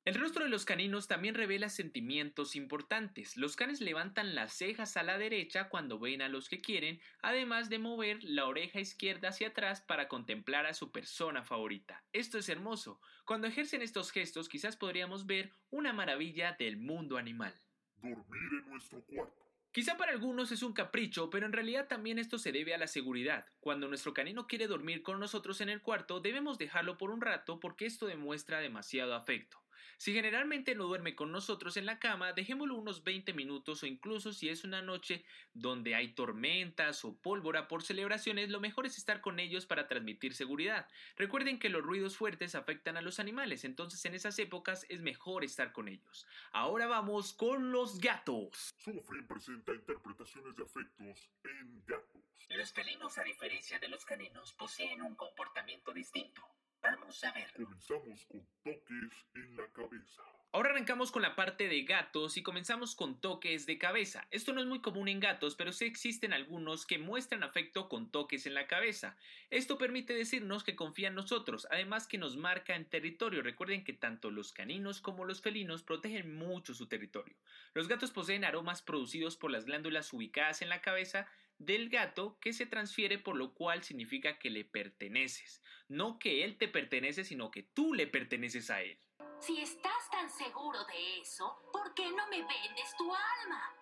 El 0.07 0.15
rostro 0.15 0.45
de 0.45 0.51
los 0.51 0.65
caninos 0.65 1.09
también 1.09 1.35
revela 1.35 1.69
sentimientos 1.69 2.55
importantes. 2.55 3.37
Los 3.37 3.57
canes 3.57 3.81
levantan 3.81 4.37
las 4.37 4.53
cejas 4.53 4.97
a 4.97 5.03
la 5.03 5.19
derecha 5.19 5.69
cuando 5.69 5.99
ven 5.99 6.23
a 6.23 6.29
los 6.29 6.49
que 6.49 6.61
quieren, 6.61 7.01
además 7.23 7.69
de 7.71 7.81
mover 7.81 8.23
la 8.23 8.47
oreja 8.47 8.79
izquierda 8.79 9.31
hacia 9.31 9.49
atrás 9.49 9.81
para 9.81 10.07
contemplar 10.07 10.65
a 10.65 10.75
su 10.75 10.93
persona 10.93 11.43
favorita. 11.43 12.05
Esto 12.13 12.39
es 12.39 12.49
hermoso. 12.49 13.01
Cuando 13.25 13.49
ejercen 13.49 13.83
estos 13.83 14.13
gestos 14.13 14.49
quizás 14.49 14.77
podríamos 14.77 15.27
ver 15.27 15.51
una 15.71 15.93
maravilla 15.93 16.53
del 16.57 16.77
mundo 16.77 17.19
animal. 17.19 17.61
Dormir 17.97 18.63
en 18.63 18.71
nuestro 18.71 19.03
cuarto. 19.07 19.43
Quizá 19.73 19.97
para 19.97 20.13
algunos 20.13 20.53
es 20.53 20.63
un 20.63 20.73
capricho, 20.73 21.31
pero 21.31 21.47
en 21.47 21.53
realidad 21.53 21.89
también 21.89 22.21
esto 22.21 22.39
se 22.39 22.53
debe 22.53 22.75
a 22.75 22.79
la 22.79 22.87
seguridad. 22.87 23.45
Cuando 23.59 23.89
nuestro 23.89 24.15
canino 24.15 24.47
quiere 24.47 24.69
dormir 24.69 25.03
con 25.03 25.19
nosotros 25.19 25.61
en 25.61 25.69
el 25.69 25.83
cuarto, 25.83 26.21
debemos 26.21 26.59
dejarlo 26.59 26.97
por 26.97 27.11
un 27.11 27.21
rato 27.21 27.59
porque 27.59 27.87
esto 27.87 28.07
demuestra 28.07 28.61
demasiado 28.61 29.13
afecto. 29.17 29.66
Si 29.99 30.13
generalmente 30.13 30.75
no 30.75 30.85
duerme 30.85 31.15
con 31.15 31.33
nosotros 31.33 31.77
en 31.77 31.87
la 31.87 31.99
cama, 31.99 32.33
dejémoslo 32.33 32.75
unos 32.75 33.05
20 33.05 33.33
minutos 33.33 33.83
o 33.83 33.87
incluso 33.87 34.33
si 34.33 34.49
es 34.49 34.65
una 34.65 34.83
noche 34.83 35.25
donde 35.55 35.95
hay 35.95 36.15
tormentas 36.15 37.05
o 37.05 37.17
pólvora 37.17 37.69
por 37.69 37.83
celebraciones, 37.83 38.51
lo 38.51 38.61
mejor 38.61 38.87
es 38.87 38.99
estar 38.99 39.21
con 39.21 39.39
ellos 39.41 39.67
para 39.67 39.89
transmitir 39.89 40.35
seguridad. 40.35 40.89
Recuerden 41.17 41.59
que 41.59 41.69
los 41.69 41.83
ruidos 41.83 42.17
fuertes 42.17 42.55
afectan 42.55 42.97
a 42.97 43.03
los 43.03 43.19
animales, 43.21 43.65
entonces 43.65 44.05
en 44.05 44.15
esas 44.15 44.39
épocas 44.39 44.87
es 44.89 45.01
mejor 45.01 45.45
estar 45.45 45.73
con 45.73 45.89
ellos. 45.89 46.27
Ahora 46.53 46.87
vamos 46.87 47.33
con 47.33 47.73
los 47.73 47.99
gatos. 47.99 48.75
Sufren 48.79 49.27
presenta 49.27 49.75
interpretaciones 49.75 50.57
de 50.57 50.65
afectos 50.65 51.31
en 51.45 51.85
gatos. 51.87 52.23
Los 52.49 52.73
felinos, 52.73 53.19
a 53.19 53.25
diferencia 53.25 53.79
de 53.79 53.89
los 53.89 54.05
caninos, 54.05 54.53
poseen 54.53 55.03
un 55.03 55.17
comportamiento 55.17 55.93
distinto. 55.93 56.43
Vamos 56.91 57.25
a 57.25 57.33
ver. 57.33 57.53
Comenzamos 57.53 58.27
con 58.27 58.47
toques 58.63 59.27
en 59.35 59.57
la 59.57 59.67
cabeza. 59.73 60.23
Ahora 60.53 60.71
arrancamos 60.71 61.13
con 61.13 61.21
la 61.21 61.37
parte 61.37 61.69
de 61.69 61.83
gatos 61.83 62.39
y 62.39 62.43
comenzamos 62.43 62.95
con 62.95 63.21
toques 63.21 63.67
de 63.67 63.77
cabeza. 63.77 64.27
Esto 64.31 64.55
no 64.55 64.63
es 64.63 64.67
muy 64.67 64.81
común 64.81 65.09
en 65.09 65.21
gatos, 65.21 65.55
pero 65.55 65.71
sí 65.71 65.85
existen 65.85 66.33
algunos 66.33 66.87
que 66.87 66.99
muestran 66.99 67.43
afecto 67.43 67.91
con 67.91 68.11
toques 68.11 68.47
en 68.47 68.55
la 68.55 68.67
cabeza. 68.67 69.19
Esto 69.51 69.77
permite 69.77 70.15
decirnos 70.15 70.65
que 70.65 70.75
confía 70.75 71.09
en 71.09 71.15
nosotros, 71.15 71.69
además 71.71 72.07
que 72.07 72.17
nos 72.17 72.39
marca 72.39 72.75
en 72.75 72.89
territorio. 72.89 73.43
Recuerden 73.43 73.85
que 73.85 73.93
tanto 73.93 74.31
los 74.31 74.53
caninos 74.53 75.03
como 75.03 75.27
los 75.27 75.43
felinos 75.43 75.83
protegen 75.83 76.35
mucho 76.35 76.73
su 76.73 76.87
territorio. 76.87 77.37
Los 77.75 77.87
gatos 77.87 78.11
poseen 78.11 78.45
aromas 78.45 78.81
producidos 78.81 79.37
por 79.37 79.51
las 79.51 79.67
glándulas 79.67 80.11
ubicadas 80.15 80.63
en 80.63 80.71
la 80.71 80.81
cabeza 80.81 81.29
del 81.59 81.89
gato 81.89 82.39
que 82.41 82.53
se 82.53 82.67
transfiere 82.67 83.19
por 83.19 83.37
lo 83.37 83.55
cual 83.55 83.83
significa 83.83 84.39
que 84.39 84.51
le 84.51 84.65
perteneces. 84.65 85.63
No 85.89 86.19
que 86.19 86.45
él 86.45 86.59
te 86.59 86.69
pertenece, 86.69 87.25
sino 87.25 87.51
que 87.51 87.63
tú 87.63 87.95
le 87.95 88.07
perteneces 88.07 88.71
a 88.71 88.83
él. 88.83 88.99
Si 89.41 89.61
estás 89.61 90.11
tan 90.11 90.31
seguro 90.31 90.85
de 90.85 91.21
eso, 91.21 91.63
¿por 91.73 91.95
qué 91.95 92.11
no 92.11 92.27
me 92.29 92.39
vendes 92.39 92.97
tu 92.97 93.05
alma? 93.05 93.75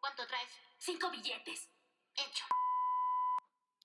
¿Cuánto 0.00 0.26
traes? 0.26 0.50
Cinco 0.78 1.10
billetes. 1.10 1.70
Hecho. 2.14 2.44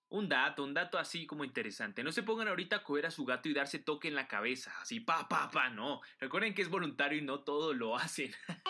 Un 0.09 0.29
dato, 0.29 0.63
un 0.63 0.73
dato 0.73 0.97
así 0.97 1.27
como 1.27 1.43
interesante. 1.43 2.03
No 2.03 2.11
se 2.11 2.23
pongan 2.23 2.47
ahorita 2.47 2.77
a 2.77 2.83
coger 2.83 3.05
a 3.07 3.11
su 3.11 3.25
gato 3.25 3.49
y 3.49 3.53
darse 3.53 3.79
toque 3.79 4.07
en 4.07 4.15
la 4.15 4.27
cabeza, 4.27 4.73
así 4.81 5.01
pa, 5.01 5.27
pa, 5.27 5.51
pa, 5.51 5.69
no. 5.69 6.01
Recuerden 6.19 6.53
que 6.53 6.61
es 6.61 6.69
voluntario 6.69 7.19
y 7.19 7.23
no 7.23 7.43
todo 7.43 7.73
lo 7.73 7.95
hacen. 7.95 8.33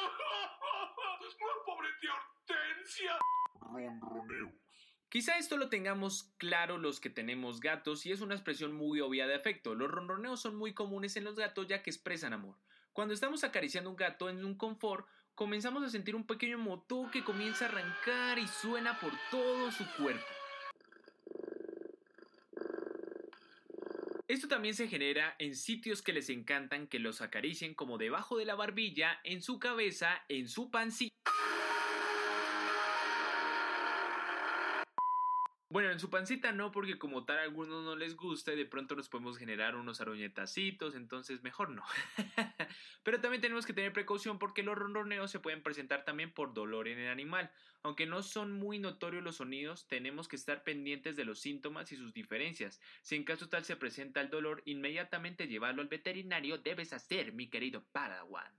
¡Pobre 1.65 1.89
tía 2.01 2.11
Hortensia! 2.13 3.17
Ronroneos. 3.67 4.53
Quizá 5.09 5.37
esto 5.37 5.55
lo 5.55 5.69
tengamos 5.69 6.33
claro 6.37 6.77
los 6.77 6.99
que 6.99 7.09
tenemos 7.09 7.61
gatos 7.61 8.05
y 8.05 8.11
es 8.11 8.19
una 8.19 8.35
expresión 8.35 8.73
muy 8.73 8.99
obvia 8.99 9.25
de 9.25 9.35
afecto. 9.35 9.73
Los 9.73 9.89
ronroneos 9.89 10.41
son 10.41 10.55
muy 10.55 10.73
comunes 10.73 11.15
en 11.15 11.23
los 11.23 11.35
gatos 11.35 11.67
ya 11.67 11.81
que 11.81 11.89
expresan 11.89 12.33
amor. 12.33 12.57
Cuando 12.91 13.13
estamos 13.13 13.43
acariciando 13.43 13.89
un 13.89 13.95
gato 13.95 14.29
en 14.29 14.43
un 14.43 14.55
confort, 14.55 15.07
comenzamos 15.33 15.83
a 15.83 15.89
sentir 15.89 16.15
un 16.15 16.27
pequeño 16.27 16.57
motor 16.57 17.09
que 17.09 17.23
comienza 17.23 17.65
a 17.65 17.69
arrancar 17.69 18.37
y 18.37 18.47
suena 18.47 18.99
por 18.99 19.13
todo 19.31 19.71
su 19.71 19.85
cuerpo. 19.95 20.25
Esto 24.27 24.49
también 24.49 24.73
se 24.73 24.89
genera 24.89 25.37
en 25.39 25.55
sitios 25.55 26.01
que 26.01 26.11
les 26.11 26.29
encantan 26.29 26.87
que 26.87 26.99
los 26.99 27.21
acaricien 27.21 27.73
como 27.73 27.97
debajo 27.97 28.37
de 28.37 28.43
la 28.43 28.55
barbilla, 28.55 29.21
en 29.23 29.41
su 29.41 29.57
cabeza, 29.57 30.21
en 30.27 30.49
su 30.49 30.69
pancita. 30.69 31.15
Bueno, 35.69 35.91
en 35.91 35.99
su 35.99 36.09
pancita 36.09 36.53
no, 36.53 36.71
porque 36.71 36.97
como 36.97 37.25
tal 37.25 37.39
a 37.39 37.41
algunos 37.41 37.83
no 37.83 37.97
les 37.97 38.15
gusta 38.15 38.53
y 38.53 38.55
de 38.55 38.65
pronto 38.65 38.95
nos 38.95 39.09
podemos 39.09 39.37
generar 39.37 39.75
unos 39.75 39.99
aruñetacitos, 39.99 40.95
entonces 40.95 41.43
mejor 41.43 41.69
no. 41.69 41.83
Pero 43.03 43.19
también 43.19 43.41
tenemos 43.41 43.65
que 43.65 43.73
tener 43.73 43.91
precaución 43.91 44.39
porque 44.39 44.63
los 44.63 44.77
ronroneos 44.77 45.29
se 45.29 45.41
pueden 45.41 45.61
presentar 45.61 46.05
también 46.05 46.31
por 46.31 46.53
dolor 46.53 46.87
en 46.87 46.99
el 46.99 47.09
animal. 47.09 47.51
Aunque 47.83 48.05
no 48.05 48.23
son 48.23 48.53
muy 48.53 48.79
notorios 48.79 49.25
los 49.25 49.35
sonidos, 49.35 49.87
tenemos 49.89 50.29
que 50.29 50.37
estar 50.37 50.63
pendientes 50.63 51.17
de 51.17 51.25
los 51.25 51.39
síntomas 51.39 51.91
y 51.91 51.97
sus 51.97 52.13
diferencias. 52.13 52.79
Si 53.01 53.15
en 53.15 53.25
caso 53.25 53.49
tal 53.49 53.65
se 53.65 53.75
presenta 53.75 54.21
el 54.21 54.29
dolor, 54.29 54.61
inmediatamente 54.63 55.47
llevarlo 55.47 55.81
al 55.81 55.89
veterinario 55.89 56.57
debes 56.57 56.93
hacer, 56.93 57.33
mi 57.33 57.49
querido 57.49 57.83
Padawan. 57.91 58.53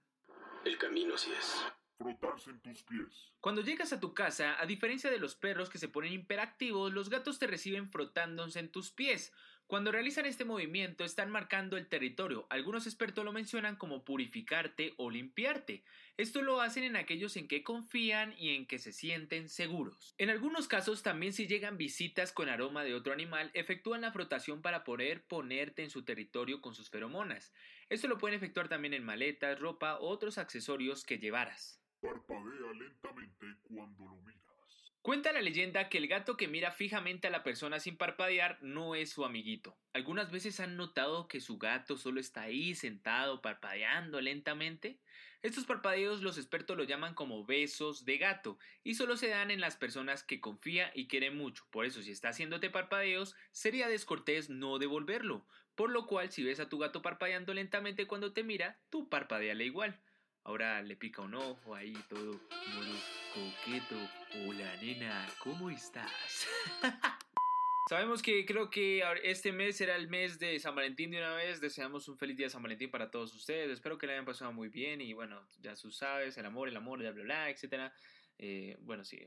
El 0.66 0.76
camino 0.76 1.16
sí 1.16 1.32
es. 1.32 1.64
Frotarse 1.98 2.50
en 2.50 2.60
tus 2.60 2.84
pies. 2.84 3.32
Cuando 3.40 3.60
llegas 3.60 3.92
a 3.92 3.98
tu 3.98 4.14
casa, 4.14 4.54
a 4.60 4.66
diferencia 4.66 5.10
de 5.10 5.18
los 5.18 5.34
perros 5.34 5.68
que 5.68 5.78
se 5.78 5.88
ponen 5.88 6.12
hiperactivos, 6.12 6.92
los 6.92 7.10
gatos 7.10 7.40
te 7.40 7.48
reciben 7.48 7.90
frotándose 7.90 8.60
en 8.60 8.70
tus 8.70 8.92
pies. 8.92 9.32
Cuando 9.66 9.90
realizan 9.90 10.24
este 10.24 10.44
movimiento 10.44 11.04
están 11.04 11.30
marcando 11.30 11.76
el 11.76 11.88
territorio. 11.88 12.46
Algunos 12.50 12.86
expertos 12.86 13.24
lo 13.24 13.32
mencionan 13.32 13.74
como 13.74 14.04
purificarte 14.04 14.94
o 14.96 15.10
limpiarte. 15.10 15.82
Esto 16.16 16.40
lo 16.40 16.60
hacen 16.60 16.84
en 16.84 16.94
aquellos 16.94 17.36
en 17.36 17.48
que 17.48 17.64
confían 17.64 18.32
y 18.38 18.54
en 18.54 18.66
que 18.66 18.78
se 18.78 18.92
sienten 18.92 19.48
seguros. 19.48 20.14
En 20.18 20.30
algunos 20.30 20.68
casos 20.68 21.02
también 21.02 21.32
si 21.32 21.48
llegan 21.48 21.76
visitas 21.76 22.32
con 22.32 22.48
aroma 22.48 22.84
de 22.84 22.94
otro 22.94 23.12
animal, 23.12 23.50
efectúan 23.54 24.02
la 24.02 24.12
frotación 24.12 24.62
para 24.62 24.84
poder 24.84 25.24
ponerte 25.24 25.82
en 25.82 25.90
su 25.90 26.04
territorio 26.04 26.62
con 26.62 26.74
sus 26.74 26.90
feromonas. 26.90 27.52
Esto 27.90 28.06
lo 28.06 28.18
pueden 28.18 28.36
efectuar 28.36 28.68
también 28.68 28.94
en 28.94 29.04
maletas, 29.04 29.58
ropa 29.58 30.00
u 30.00 30.04
otros 30.04 30.38
accesorios 30.38 31.04
que 31.04 31.18
llevaras. 31.18 31.78
Parpadea 32.00 32.72
lentamente 32.74 33.46
cuando 33.64 34.04
lo 34.04 34.16
miras. 34.18 34.38
Cuenta 35.02 35.32
la 35.32 35.40
leyenda 35.40 35.88
que 35.88 35.98
el 35.98 36.06
gato 36.06 36.36
que 36.36 36.48
mira 36.48 36.70
fijamente 36.70 37.28
a 37.28 37.30
la 37.30 37.42
persona 37.42 37.80
sin 37.80 37.96
parpadear 37.96 38.58
no 38.62 38.94
es 38.94 39.10
su 39.10 39.24
amiguito. 39.24 39.76
Algunas 39.92 40.30
veces 40.30 40.60
han 40.60 40.76
notado 40.76 41.28
que 41.28 41.40
su 41.40 41.58
gato 41.58 41.96
solo 41.96 42.20
está 42.20 42.42
ahí 42.42 42.74
sentado 42.74 43.40
parpadeando 43.40 44.20
lentamente. 44.20 45.00
Estos 45.40 45.64
parpadeos 45.64 46.20
los 46.22 46.36
expertos 46.36 46.76
lo 46.76 46.84
llaman 46.84 47.14
como 47.14 47.44
besos 47.46 48.04
de 48.04 48.18
gato 48.18 48.58
y 48.84 48.94
solo 48.94 49.16
se 49.16 49.28
dan 49.28 49.50
en 49.50 49.60
las 49.60 49.76
personas 49.76 50.22
que 50.22 50.40
confía 50.40 50.92
y 50.94 51.08
quiere 51.08 51.30
mucho. 51.30 51.64
Por 51.70 51.86
eso 51.86 52.02
si 52.02 52.10
está 52.10 52.28
haciéndote 52.28 52.70
parpadeos 52.70 53.34
sería 53.50 53.88
descortés 53.88 54.50
no 54.50 54.78
devolverlo. 54.78 55.46
Por 55.74 55.90
lo 55.90 56.06
cual 56.06 56.30
si 56.30 56.42
ves 56.42 56.60
a 56.60 56.68
tu 56.68 56.78
gato 56.78 57.02
parpadeando 57.02 57.54
lentamente 57.54 58.06
cuando 58.06 58.32
te 58.32 58.42
mira, 58.42 58.78
tú 58.90 59.08
parpadeale 59.08 59.64
igual. 59.64 60.00
Ahora 60.44 60.82
le 60.82 60.96
pica 60.96 61.22
un 61.22 61.34
ojo 61.34 61.74
ahí 61.74 61.94
todo 62.08 62.40
modo 62.74 62.94
coqueto. 63.34 63.96
Hola 64.46 64.76
nena, 64.76 65.26
¿cómo 65.40 65.70
estás? 65.70 66.46
Sabemos 67.88 68.22
que 68.22 68.44
creo 68.44 68.68
que 68.68 69.02
este 69.22 69.50
mes 69.50 69.78
será 69.78 69.96
el 69.96 70.08
mes 70.08 70.38
de 70.38 70.58
San 70.60 70.74
Valentín 70.74 71.10
de 71.10 71.18
una 71.18 71.34
vez. 71.34 71.60
Deseamos 71.60 72.06
un 72.08 72.18
feliz 72.18 72.36
día 72.36 72.50
San 72.50 72.62
Valentín 72.62 72.90
para 72.90 73.10
todos 73.10 73.34
ustedes. 73.34 73.70
Espero 73.70 73.96
que 73.96 74.06
le 74.06 74.12
hayan 74.12 74.26
pasado 74.26 74.52
muy 74.52 74.68
bien 74.68 75.00
y 75.00 75.14
bueno, 75.14 75.40
ya 75.62 75.74
tú 75.74 75.90
sabes, 75.90 76.36
el 76.36 76.44
amor, 76.44 76.68
el 76.68 76.76
amor, 76.76 76.98
bla, 76.98 77.12
bla, 77.12 77.24
bla, 77.24 77.50
etc. 77.50 77.90
Eh, 78.38 78.76
bueno, 78.80 79.04
sí, 79.04 79.18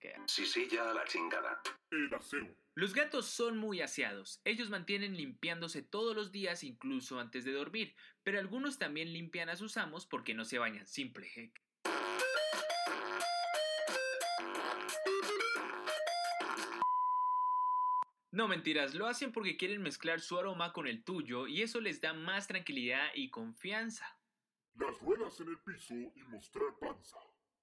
que- 0.00 0.14
Sí, 0.26 0.46
sí, 0.46 0.68
ya 0.70 0.90
a 0.90 0.94
la 0.94 1.04
chingada. 1.04 1.60
El 1.90 2.12
aseo. 2.14 2.46
Los 2.74 2.94
gatos 2.94 3.26
son 3.26 3.58
muy 3.58 3.80
aseados. 3.80 4.40
Ellos 4.44 4.70
mantienen 4.70 5.16
limpiándose 5.16 5.82
todos 5.82 6.14
los 6.14 6.30
días, 6.30 6.62
incluso 6.64 7.18
antes 7.18 7.44
de 7.44 7.52
dormir, 7.52 7.94
pero 8.22 8.38
algunos 8.38 8.78
también 8.78 9.12
limpian 9.12 9.48
a 9.48 9.56
sus 9.56 9.76
amos 9.76 10.06
porque 10.06 10.34
no 10.34 10.44
se 10.44 10.58
bañan. 10.58 10.86
Simple. 10.86 11.28
heck. 11.34 11.60
No 18.30 18.46
mentiras, 18.46 18.94
lo 18.94 19.06
hacen 19.06 19.32
porque 19.32 19.56
quieren 19.56 19.82
mezclar 19.82 20.20
su 20.20 20.38
aroma 20.38 20.72
con 20.72 20.86
el 20.86 21.02
tuyo 21.02 21.46
y 21.46 21.62
eso 21.62 21.80
les 21.80 22.00
da 22.00 22.12
más 22.12 22.46
tranquilidad 22.46 23.08
y 23.14 23.30
confianza. 23.30 24.06
Las 24.74 25.00
ruedas 25.00 25.40
en 25.40 25.48
el 25.48 25.58
piso 25.58 25.94
y 25.94 26.22
mostrar 26.28 26.78
panza. 26.78 27.16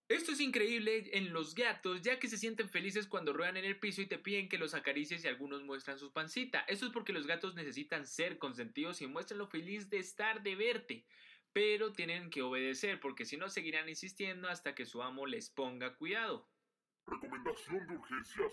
Esto 0.07 0.33
es 0.33 0.39
increíble 0.39 1.09
en 1.13 1.33
los 1.33 1.55
gatos, 1.55 2.03
ya 2.03 2.19
que 2.19 2.27
se 2.27 2.37
sienten 2.37 2.69
felices 2.69 3.07
cuando 3.07 3.33
ruedan 3.33 3.57
en 3.57 3.65
el 3.65 3.79
piso 3.79 4.03
y 4.03 4.05
te 4.05 4.19
piden 4.19 4.47
que 4.47 4.59
los 4.59 4.75
acaricies 4.75 5.23
y 5.23 5.27
algunos 5.27 5.63
muestran 5.63 5.97
su 5.97 6.11
pancita. 6.13 6.59
Esto 6.67 6.85
es 6.85 6.91
porque 6.91 7.11
los 7.11 7.25
gatos 7.25 7.55
necesitan 7.55 8.05
ser 8.05 8.37
consentidos 8.37 9.01
y 9.01 9.07
muestran 9.07 9.39
lo 9.39 9.47
feliz 9.47 9.89
de 9.89 9.97
estar 9.97 10.43
de 10.43 10.55
verte. 10.55 11.05
Pero 11.53 11.91
tienen 11.91 12.29
que 12.29 12.43
obedecer, 12.43 12.99
porque 12.99 13.25
si 13.25 13.35
no 13.37 13.49
seguirán 13.49 13.89
insistiendo 13.89 14.47
hasta 14.47 14.75
que 14.75 14.85
su 14.85 15.01
amo 15.01 15.25
les 15.25 15.49
ponga 15.49 15.95
cuidado. 15.95 16.47
Recomendación 17.07 17.87
de 17.87 17.95
urgencia. 17.95 18.43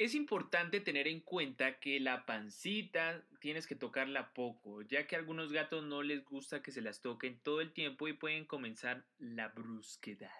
Es 0.00 0.14
importante 0.14 0.80
tener 0.80 1.06
en 1.08 1.20
cuenta 1.20 1.78
que 1.78 2.00
la 2.00 2.24
pancita 2.24 3.22
tienes 3.38 3.66
que 3.66 3.74
tocarla 3.74 4.32
poco, 4.32 4.80
ya 4.80 5.06
que 5.06 5.14
a 5.14 5.18
algunos 5.18 5.52
gatos 5.52 5.84
no 5.84 6.02
les 6.02 6.24
gusta 6.24 6.62
que 6.62 6.72
se 6.72 6.80
las 6.80 7.02
toquen 7.02 7.38
todo 7.40 7.60
el 7.60 7.74
tiempo 7.74 8.08
y 8.08 8.14
pueden 8.14 8.46
comenzar 8.46 9.04
la 9.18 9.48
brusquedad. 9.48 10.32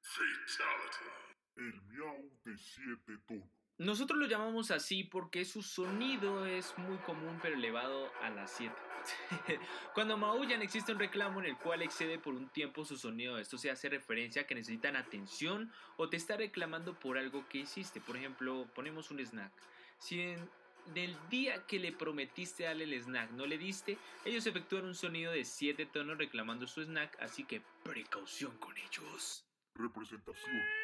Fatality. 0.00 1.04
El 1.56 1.82
miau 1.82 2.30
de 2.46 2.56
siete 2.56 3.18
tonos. 3.26 3.63
Nosotros 3.84 4.18
lo 4.18 4.26
llamamos 4.26 4.70
así 4.70 5.04
porque 5.04 5.44
su 5.44 5.62
sonido 5.62 6.46
es 6.46 6.72
muy 6.78 6.96
común 6.98 7.38
pero 7.42 7.54
elevado 7.54 8.10
a 8.22 8.30
las 8.30 8.50
7. 8.52 8.74
Cuando 9.94 10.16
maullan 10.16 10.62
existe 10.62 10.92
un 10.92 10.98
reclamo 10.98 11.40
en 11.40 11.46
el 11.46 11.58
cual 11.58 11.82
excede 11.82 12.18
por 12.18 12.32
un 12.32 12.48
tiempo 12.48 12.86
su 12.86 12.96
sonido. 12.96 13.36
Esto 13.36 13.58
se 13.58 13.70
hace 13.70 13.90
referencia 13.90 14.42
a 14.42 14.46
que 14.46 14.54
necesitan 14.54 14.96
atención 14.96 15.70
o 15.98 16.08
te 16.08 16.16
está 16.16 16.38
reclamando 16.38 16.98
por 16.98 17.18
algo 17.18 17.46
que 17.50 17.58
hiciste. 17.58 18.00
Por 18.00 18.16
ejemplo, 18.16 18.66
ponemos 18.74 19.10
un 19.10 19.20
snack. 19.20 19.52
Si 19.98 20.18
en 20.18 20.48
el 20.94 21.14
día 21.28 21.66
que 21.66 21.78
le 21.78 21.92
prometiste 21.92 22.64
darle 22.64 22.84
el 22.84 22.94
snack 22.94 23.32
no 23.32 23.44
le 23.44 23.58
diste, 23.58 23.98
ellos 24.24 24.46
efectúan 24.46 24.86
un 24.86 24.94
sonido 24.94 25.30
de 25.30 25.44
7 25.44 25.84
tonos 25.84 26.16
reclamando 26.16 26.66
su 26.66 26.80
snack, 26.80 27.20
así 27.20 27.44
que 27.44 27.60
precaución 27.82 28.56
con 28.56 28.74
ellos. 28.78 29.44
Representación. 29.74 30.83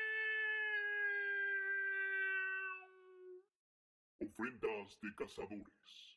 Ofrendas 4.21 4.99
de 5.01 5.15
cazadores. 5.15 6.11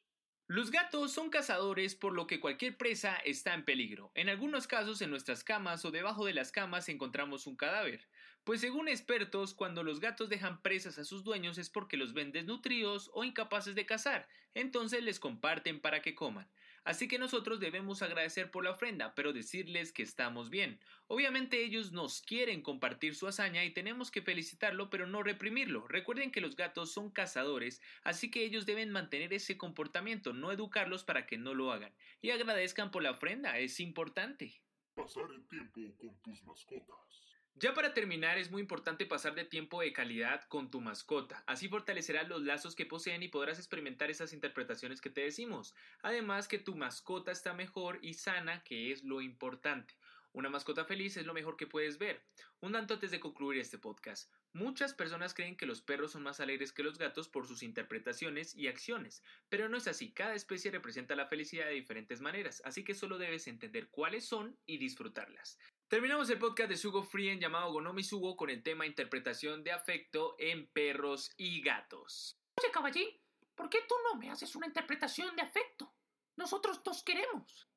Los 0.47 0.71
gatos 0.71 1.13
son 1.13 1.29
cazadores 1.29 1.95
por 1.95 2.13
lo 2.13 2.27
que 2.27 2.41
cualquier 2.41 2.77
presa 2.77 3.15
está 3.15 3.53
en 3.53 3.63
peligro. 3.63 4.11
En 4.13 4.27
algunos 4.27 4.67
casos 4.67 5.01
en 5.01 5.09
nuestras 5.09 5.43
camas 5.43 5.85
o 5.85 5.91
debajo 5.91 6.25
de 6.25 6.33
las 6.33 6.51
camas 6.51 6.89
encontramos 6.89 7.47
un 7.47 7.55
cadáver. 7.55 8.07
Pues 8.43 8.59
según 8.59 8.89
expertos, 8.89 9.53
cuando 9.53 9.83
los 9.83 10.01
gatos 10.01 10.27
dejan 10.27 10.61
presas 10.61 10.99
a 10.99 11.05
sus 11.05 11.23
dueños 11.23 11.57
es 11.57 11.69
porque 11.69 11.95
los 11.95 12.13
ven 12.13 12.33
desnutridos 12.33 13.09
o 13.13 13.23
incapaces 13.23 13.73
de 13.73 13.85
cazar, 13.85 14.27
entonces 14.53 15.01
les 15.01 15.17
comparten 15.17 15.79
para 15.79 16.01
que 16.01 16.13
coman. 16.13 16.49
Así 16.83 17.07
que 17.07 17.17
nosotros 17.17 17.59
debemos 17.59 18.01
agradecer 18.01 18.51
por 18.51 18.63
la 18.63 18.71
ofrenda, 18.71 19.15
pero 19.15 19.31
decirles 19.31 19.93
que 19.93 20.03
estamos 20.03 20.49
bien. 20.49 20.79
Obviamente 21.07 21.63
ellos 21.63 21.91
nos 21.91 22.21
quieren 22.21 22.61
compartir 22.61 23.15
su 23.15 23.27
hazaña 23.27 23.63
y 23.63 23.71
tenemos 23.71 24.11
que 24.11 24.21
felicitarlo, 24.21 24.89
pero 24.89 25.07
no 25.07 25.23
reprimirlo. 25.23 25.87
Recuerden 25.87 26.31
que 26.31 26.41
los 26.41 26.55
gatos 26.55 26.91
son 26.91 27.09
cazadores, 27.09 27.81
así 28.03 28.29
que 28.29 28.43
ellos 28.43 28.65
deben 28.65 28.91
mantener 28.91 29.33
ese 29.33 29.57
comportamiento, 29.57 30.33
no 30.33 30.51
educarlos 30.51 31.03
para 31.03 31.25
que 31.25 31.37
no 31.37 31.53
lo 31.53 31.71
hagan. 31.71 31.93
Y 32.21 32.31
agradezcan 32.31 32.91
por 32.91 33.03
la 33.03 33.11
ofrenda, 33.11 33.57
es 33.59 33.79
importante. 33.79 34.61
Pasar 34.93 35.31
el 35.31 35.47
tiempo 35.47 35.81
con 35.97 36.15
tus 36.21 36.43
mascotas. 36.43 37.22
Ya 37.55 37.75
para 37.75 37.93
terminar, 37.93 38.39
es 38.39 38.49
muy 38.49 38.61
importante 38.61 39.05
pasar 39.05 39.35
de 39.35 39.45
tiempo 39.45 39.81
de 39.81 39.93
calidad 39.93 40.41
con 40.47 40.71
tu 40.71 40.81
mascota. 40.81 41.43
Así 41.45 41.69
fortalecerás 41.69 42.27
los 42.27 42.41
lazos 42.41 42.73
que 42.75 42.87
poseen 42.87 43.21
y 43.21 43.27
podrás 43.27 43.59
experimentar 43.59 44.09
esas 44.09 44.33
interpretaciones 44.33 45.01
que 45.01 45.11
te 45.11 45.21
decimos. 45.21 45.75
Además 46.01 46.47
que 46.47 46.57
tu 46.57 46.75
mascota 46.75 47.31
está 47.31 47.53
mejor 47.53 47.99
y 48.01 48.15
sana, 48.15 48.63
que 48.63 48.91
es 48.91 49.03
lo 49.03 49.21
importante. 49.21 49.93
Una 50.31 50.49
mascota 50.49 50.83
feliz 50.83 51.15
es 51.15 51.27
lo 51.27 51.35
mejor 51.35 51.55
que 51.55 51.67
puedes 51.67 51.99
ver. 51.99 52.25
Un 52.59 52.71
tanto 52.71 52.95
antes 52.95 53.11
de 53.11 53.19
concluir 53.19 53.61
este 53.61 53.77
podcast. 53.77 54.31
Muchas 54.51 54.95
personas 54.95 55.35
creen 55.35 55.55
que 55.55 55.67
los 55.67 55.83
perros 55.83 56.13
son 56.13 56.23
más 56.23 56.39
alegres 56.39 56.73
que 56.73 56.81
los 56.81 56.97
gatos 56.97 57.29
por 57.29 57.45
sus 57.45 57.61
interpretaciones 57.61 58.55
y 58.55 58.67
acciones, 58.67 59.21
pero 59.49 59.69
no 59.69 59.77
es 59.77 59.87
así. 59.87 60.11
Cada 60.11 60.33
especie 60.33 60.71
representa 60.71 61.15
la 61.15 61.27
felicidad 61.27 61.67
de 61.67 61.73
diferentes 61.73 62.19
maneras, 62.19 62.63
así 62.65 62.83
que 62.83 62.95
solo 62.95 63.19
debes 63.19 63.47
entender 63.47 63.89
cuáles 63.89 64.25
son 64.25 64.57
y 64.65 64.79
disfrutarlas. 64.79 65.59
Terminamos 65.93 66.27
el 66.31 66.39
podcast 66.39 66.71
de 66.71 66.75
Sugo 66.75 67.03
Frien 67.03 67.39
llamado 67.39 67.71
Gonomi 67.71 68.01
Sugo 68.01 68.35
con 68.35 68.49
el 68.49 68.63
tema 68.63 68.87
interpretación 68.87 69.63
de 69.63 69.71
afecto 69.73 70.35
en 70.39 70.65
perros 70.65 71.29
y 71.37 71.61
gatos. 71.61 72.35
Oye, 72.55 72.71
caballín, 72.71 73.09
¿por 73.53 73.69
qué 73.69 73.77
tú 73.87 73.93
no 74.03 74.19
me 74.19 74.31
haces 74.31 74.55
una 74.55 74.65
interpretación 74.65 75.35
de 75.35 75.43
afecto? 75.43 75.93
Nosotros 76.35 76.83
dos 76.83 77.03
queremos. 77.03 77.69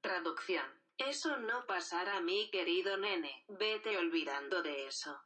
Traducción. 0.00 0.64
Eso 0.96 1.36
no 1.38 1.66
pasará, 1.66 2.20
mi 2.20 2.48
querido 2.52 2.96
nene. 2.96 3.44
Vete 3.48 3.98
olvidando 3.98 4.62
de 4.62 4.86
eso. 4.86 5.20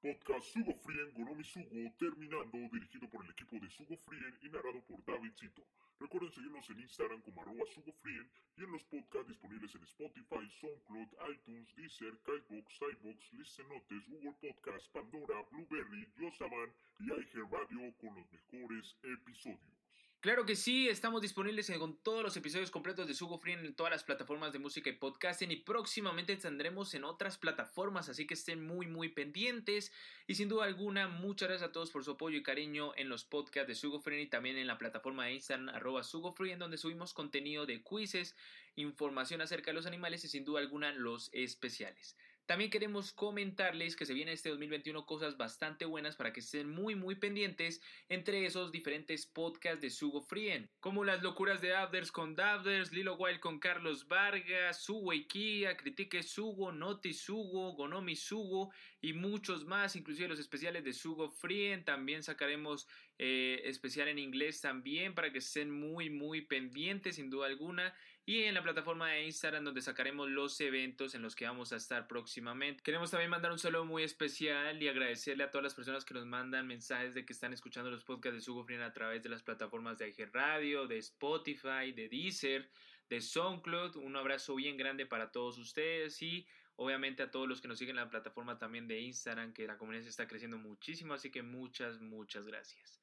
Podcast 0.00 0.46
Sugo 0.54 0.72
Frien 0.76 1.12
Gonomi 1.12 1.44
Sugo 1.44 1.92
terminando, 1.98 2.56
dirigido 2.72 3.06
por 3.10 3.22
el 3.22 3.32
equipo 3.32 3.60
de 3.60 3.68
Sugo 3.68 3.98
Frien 3.98 4.34
y 4.40 4.48
narrado 4.48 4.80
por 4.88 5.04
David 5.04 5.32
Cito. 5.38 5.62
Recuerden 5.98 6.32
seguirnos 6.32 6.70
en 6.70 6.80
Instagram 6.80 7.20
como 7.20 7.42
arroba 7.42 7.66
Sugo 7.74 7.92
Frien 8.00 8.26
y 8.56 8.64
en 8.64 8.72
los 8.72 8.82
podcasts 8.84 9.28
disponibles 9.28 9.74
en 9.74 9.82
Spotify, 9.82 10.48
SoundCloud, 10.58 11.08
iTunes, 11.34 11.76
Deezer, 11.76 12.16
Kitebox, 12.24 12.80
iBox, 12.80 13.32
Listen 13.34 13.68
Notes, 13.68 14.08
Google 14.08 14.36
Podcasts, 14.40 14.88
Pandora, 14.88 15.42
Blueberry, 15.50 16.08
Yosaman 16.16 16.72
y 17.00 17.04
iHeartRadio 17.04 17.92
con 17.98 18.14
los 18.14 18.32
mejores 18.32 18.96
episodios. 19.02 19.79
Claro 20.20 20.44
que 20.44 20.54
sí, 20.54 20.86
estamos 20.86 21.22
disponibles 21.22 21.72
con 21.78 21.96
todos 21.96 22.22
los 22.22 22.36
episodios 22.36 22.70
completos 22.70 23.08
de 23.08 23.14
Sugo 23.14 23.38
Free 23.38 23.54
en 23.54 23.74
todas 23.74 23.90
las 23.90 24.04
plataformas 24.04 24.52
de 24.52 24.58
música 24.58 24.90
y 24.90 24.92
podcasting 24.92 25.50
y 25.50 25.56
próximamente 25.56 26.36
tendremos 26.36 26.92
en 26.92 27.04
otras 27.04 27.38
plataformas, 27.38 28.10
así 28.10 28.26
que 28.26 28.34
estén 28.34 28.62
muy 28.66 28.86
muy 28.86 29.08
pendientes 29.08 29.92
y 30.26 30.34
sin 30.34 30.50
duda 30.50 30.66
alguna 30.66 31.08
muchas 31.08 31.48
gracias 31.48 31.70
a 31.70 31.72
todos 31.72 31.90
por 31.90 32.04
su 32.04 32.10
apoyo 32.10 32.36
y 32.36 32.42
cariño 32.42 32.92
en 32.96 33.08
los 33.08 33.24
podcasts 33.24 33.68
de 33.68 33.74
Sugo 33.74 34.02
Free 34.02 34.20
y 34.20 34.26
también 34.26 34.58
en 34.58 34.66
la 34.66 34.76
plataforma 34.76 35.24
de 35.24 35.32
Instagram 35.32 35.70
arroba 35.70 36.04
Sugo 36.04 36.34
en 36.40 36.58
donde 36.58 36.76
subimos 36.76 37.14
contenido 37.14 37.64
de 37.64 37.82
quizzes, 37.82 38.36
información 38.76 39.40
acerca 39.40 39.70
de 39.70 39.76
los 39.76 39.86
animales 39.86 40.22
y 40.26 40.28
sin 40.28 40.44
duda 40.44 40.60
alguna 40.60 40.92
los 40.92 41.30
especiales. 41.32 42.14
También 42.50 42.72
queremos 42.72 43.12
comentarles 43.12 43.94
que 43.94 44.04
se 44.04 44.12
viene 44.12 44.32
este 44.32 44.48
2021 44.48 45.06
cosas 45.06 45.36
bastante 45.36 45.84
buenas 45.84 46.16
para 46.16 46.32
que 46.32 46.40
estén 46.40 46.68
muy 46.68 46.96
muy 46.96 47.14
pendientes 47.14 47.80
entre 48.08 48.44
esos 48.44 48.72
diferentes 48.72 49.24
podcasts 49.24 49.80
de 49.80 49.88
Sugo 49.88 50.20
Frien, 50.20 50.68
como 50.80 51.04
las 51.04 51.22
locuras 51.22 51.60
de 51.60 51.76
Abders 51.76 52.10
con 52.10 52.34
Davders, 52.34 52.90
Lilo 52.90 53.14
Wild 53.14 53.38
con 53.38 53.60
Carlos 53.60 54.08
Vargas, 54.08 54.82
Sugo 54.82 55.12
y 55.12 55.28
Kia, 55.28 55.76
Critique 55.76 56.24
Sugo, 56.24 56.72
Noti 56.72 57.12
Sugo, 57.12 57.74
Gonomi 57.74 58.16
Sugo 58.16 58.72
y 59.00 59.12
muchos 59.12 59.64
más, 59.64 59.94
inclusive 59.94 60.26
los 60.26 60.40
especiales 60.40 60.82
de 60.82 60.92
Sugo 60.92 61.30
Frien, 61.30 61.84
también 61.84 62.24
sacaremos 62.24 62.88
eh, 63.16 63.60
especial 63.66 64.08
en 64.08 64.18
inglés 64.18 64.60
también 64.60 65.14
para 65.14 65.30
que 65.30 65.38
estén 65.38 65.70
muy 65.70 66.10
muy 66.10 66.40
pendientes 66.40 67.14
sin 67.14 67.30
duda 67.30 67.46
alguna 67.46 67.94
y 68.30 68.44
en 68.44 68.54
la 68.54 68.62
plataforma 68.62 69.08
de 69.08 69.24
Instagram 69.24 69.64
donde 69.64 69.82
sacaremos 69.82 70.30
los 70.30 70.60
eventos 70.60 71.16
en 71.16 71.22
los 71.22 71.34
que 71.34 71.46
vamos 71.46 71.72
a 71.72 71.76
estar 71.76 72.06
próximamente. 72.06 72.80
Queremos 72.80 73.10
también 73.10 73.28
mandar 73.28 73.50
un 73.50 73.58
saludo 73.58 73.84
muy 73.84 74.04
especial 74.04 74.80
y 74.80 74.86
agradecerle 74.86 75.42
a 75.42 75.50
todas 75.50 75.64
las 75.64 75.74
personas 75.74 76.04
que 76.04 76.14
nos 76.14 76.26
mandan 76.26 76.68
mensajes 76.68 77.12
de 77.12 77.26
que 77.26 77.32
están 77.32 77.52
escuchando 77.52 77.90
los 77.90 78.04
podcasts 78.04 78.46
de 78.46 78.62
Frien 78.62 78.82
a 78.82 78.92
través 78.92 79.20
de 79.24 79.30
las 79.30 79.42
plataformas 79.42 79.98
de 79.98 80.10
IG 80.10 80.30
Radio, 80.32 80.86
de 80.86 80.98
Spotify, 80.98 81.90
de 81.92 82.08
Deezer, 82.08 82.70
de 83.08 83.20
SoundCloud. 83.20 83.96
Un 83.96 84.14
abrazo 84.14 84.54
bien 84.54 84.76
grande 84.76 85.06
para 85.06 85.32
todos 85.32 85.58
ustedes 85.58 86.22
y 86.22 86.46
obviamente 86.76 87.24
a 87.24 87.32
todos 87.32 87.48
los 87.48 87.60
que 87.60 87.66
nos 87.66 87.80
siguen 87.80 87.96
en 87.96 88.04
la 88.04 88.10
plataforma 88.10 88.58
también 88.58 88.86
de 88.86 89.00
Instagram, 89.00 89.52
que 89.52 89.66
la 89.66 89.76
comunidad 89.76 90.06
está 90.06 90.28
creciendo 90.28 90.56
muchísimo, 90.56 91.14
así 91.14 91.32
que 91.32 91.42
muchas, 91.42 92.00
muchas 92.00 92.46
gracias. 92.46 92.99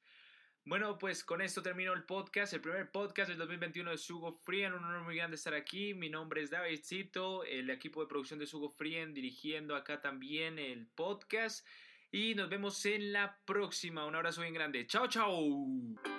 Bueno, 0.68 0.98
pues 0.98 1.24
con 1.24 1.40
esto 1.40 1.62
termino 1.62 1.94
el 1.94 2.04
podcast, 2.04 2.52
el 2.52 2.60
primer 2.60 2.90
podcast 2.90 3.30
del 3.30 3.38
2021 3.38 3.90
de 3.90 3.96
Sugo 3.96 4.32
Frien. 4.34 4.74
Un 4.74 4.84
honor 4.84 5.00
muy 5.00 5.16
grande 5.16 5.36
estar 5.36 5.54
aquí. 5.54 5.94
Mi 5.94 6.10
nombre 6.10 6.42
es 6.42 6.50
David 6.50 6.80
Cito, 6.84 7.42
el 7.44 7.70
equipo 7.70 8.02
de 8.02 8.06
producción 8.06 8.38
de 8.38 8.46
Sugo 8.46 8.68
Frien, 8.68 9.14
dirigiendo 9.14 9.74
acá 9.74 10.02
también 10.02 10.58
el 10.58 10.86
podcast. 10.86 11.66
Y 12.12 12.34
nos 12.34 12.50
vemos 12.50 12.84
en 12.84 13.14
la 13.14 13.38
próxima. 13.46 14.04
Un 14.04 14.16
abrazo 14.16 14.42
bien 14.42 14.52
grande. 14.52 14.86
Chao, 14.86 15.08
chao. 15.08 16.17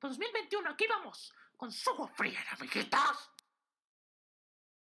Pues 0.00 0.12
2021, 0.18 0.70
aquí 0.70 0.86
vamos, 0.88 1.32
con 1.56 1.70
Sugo 1.70 2.06
Frien, 2.08 2.42
amiguitos. 2.58 3.30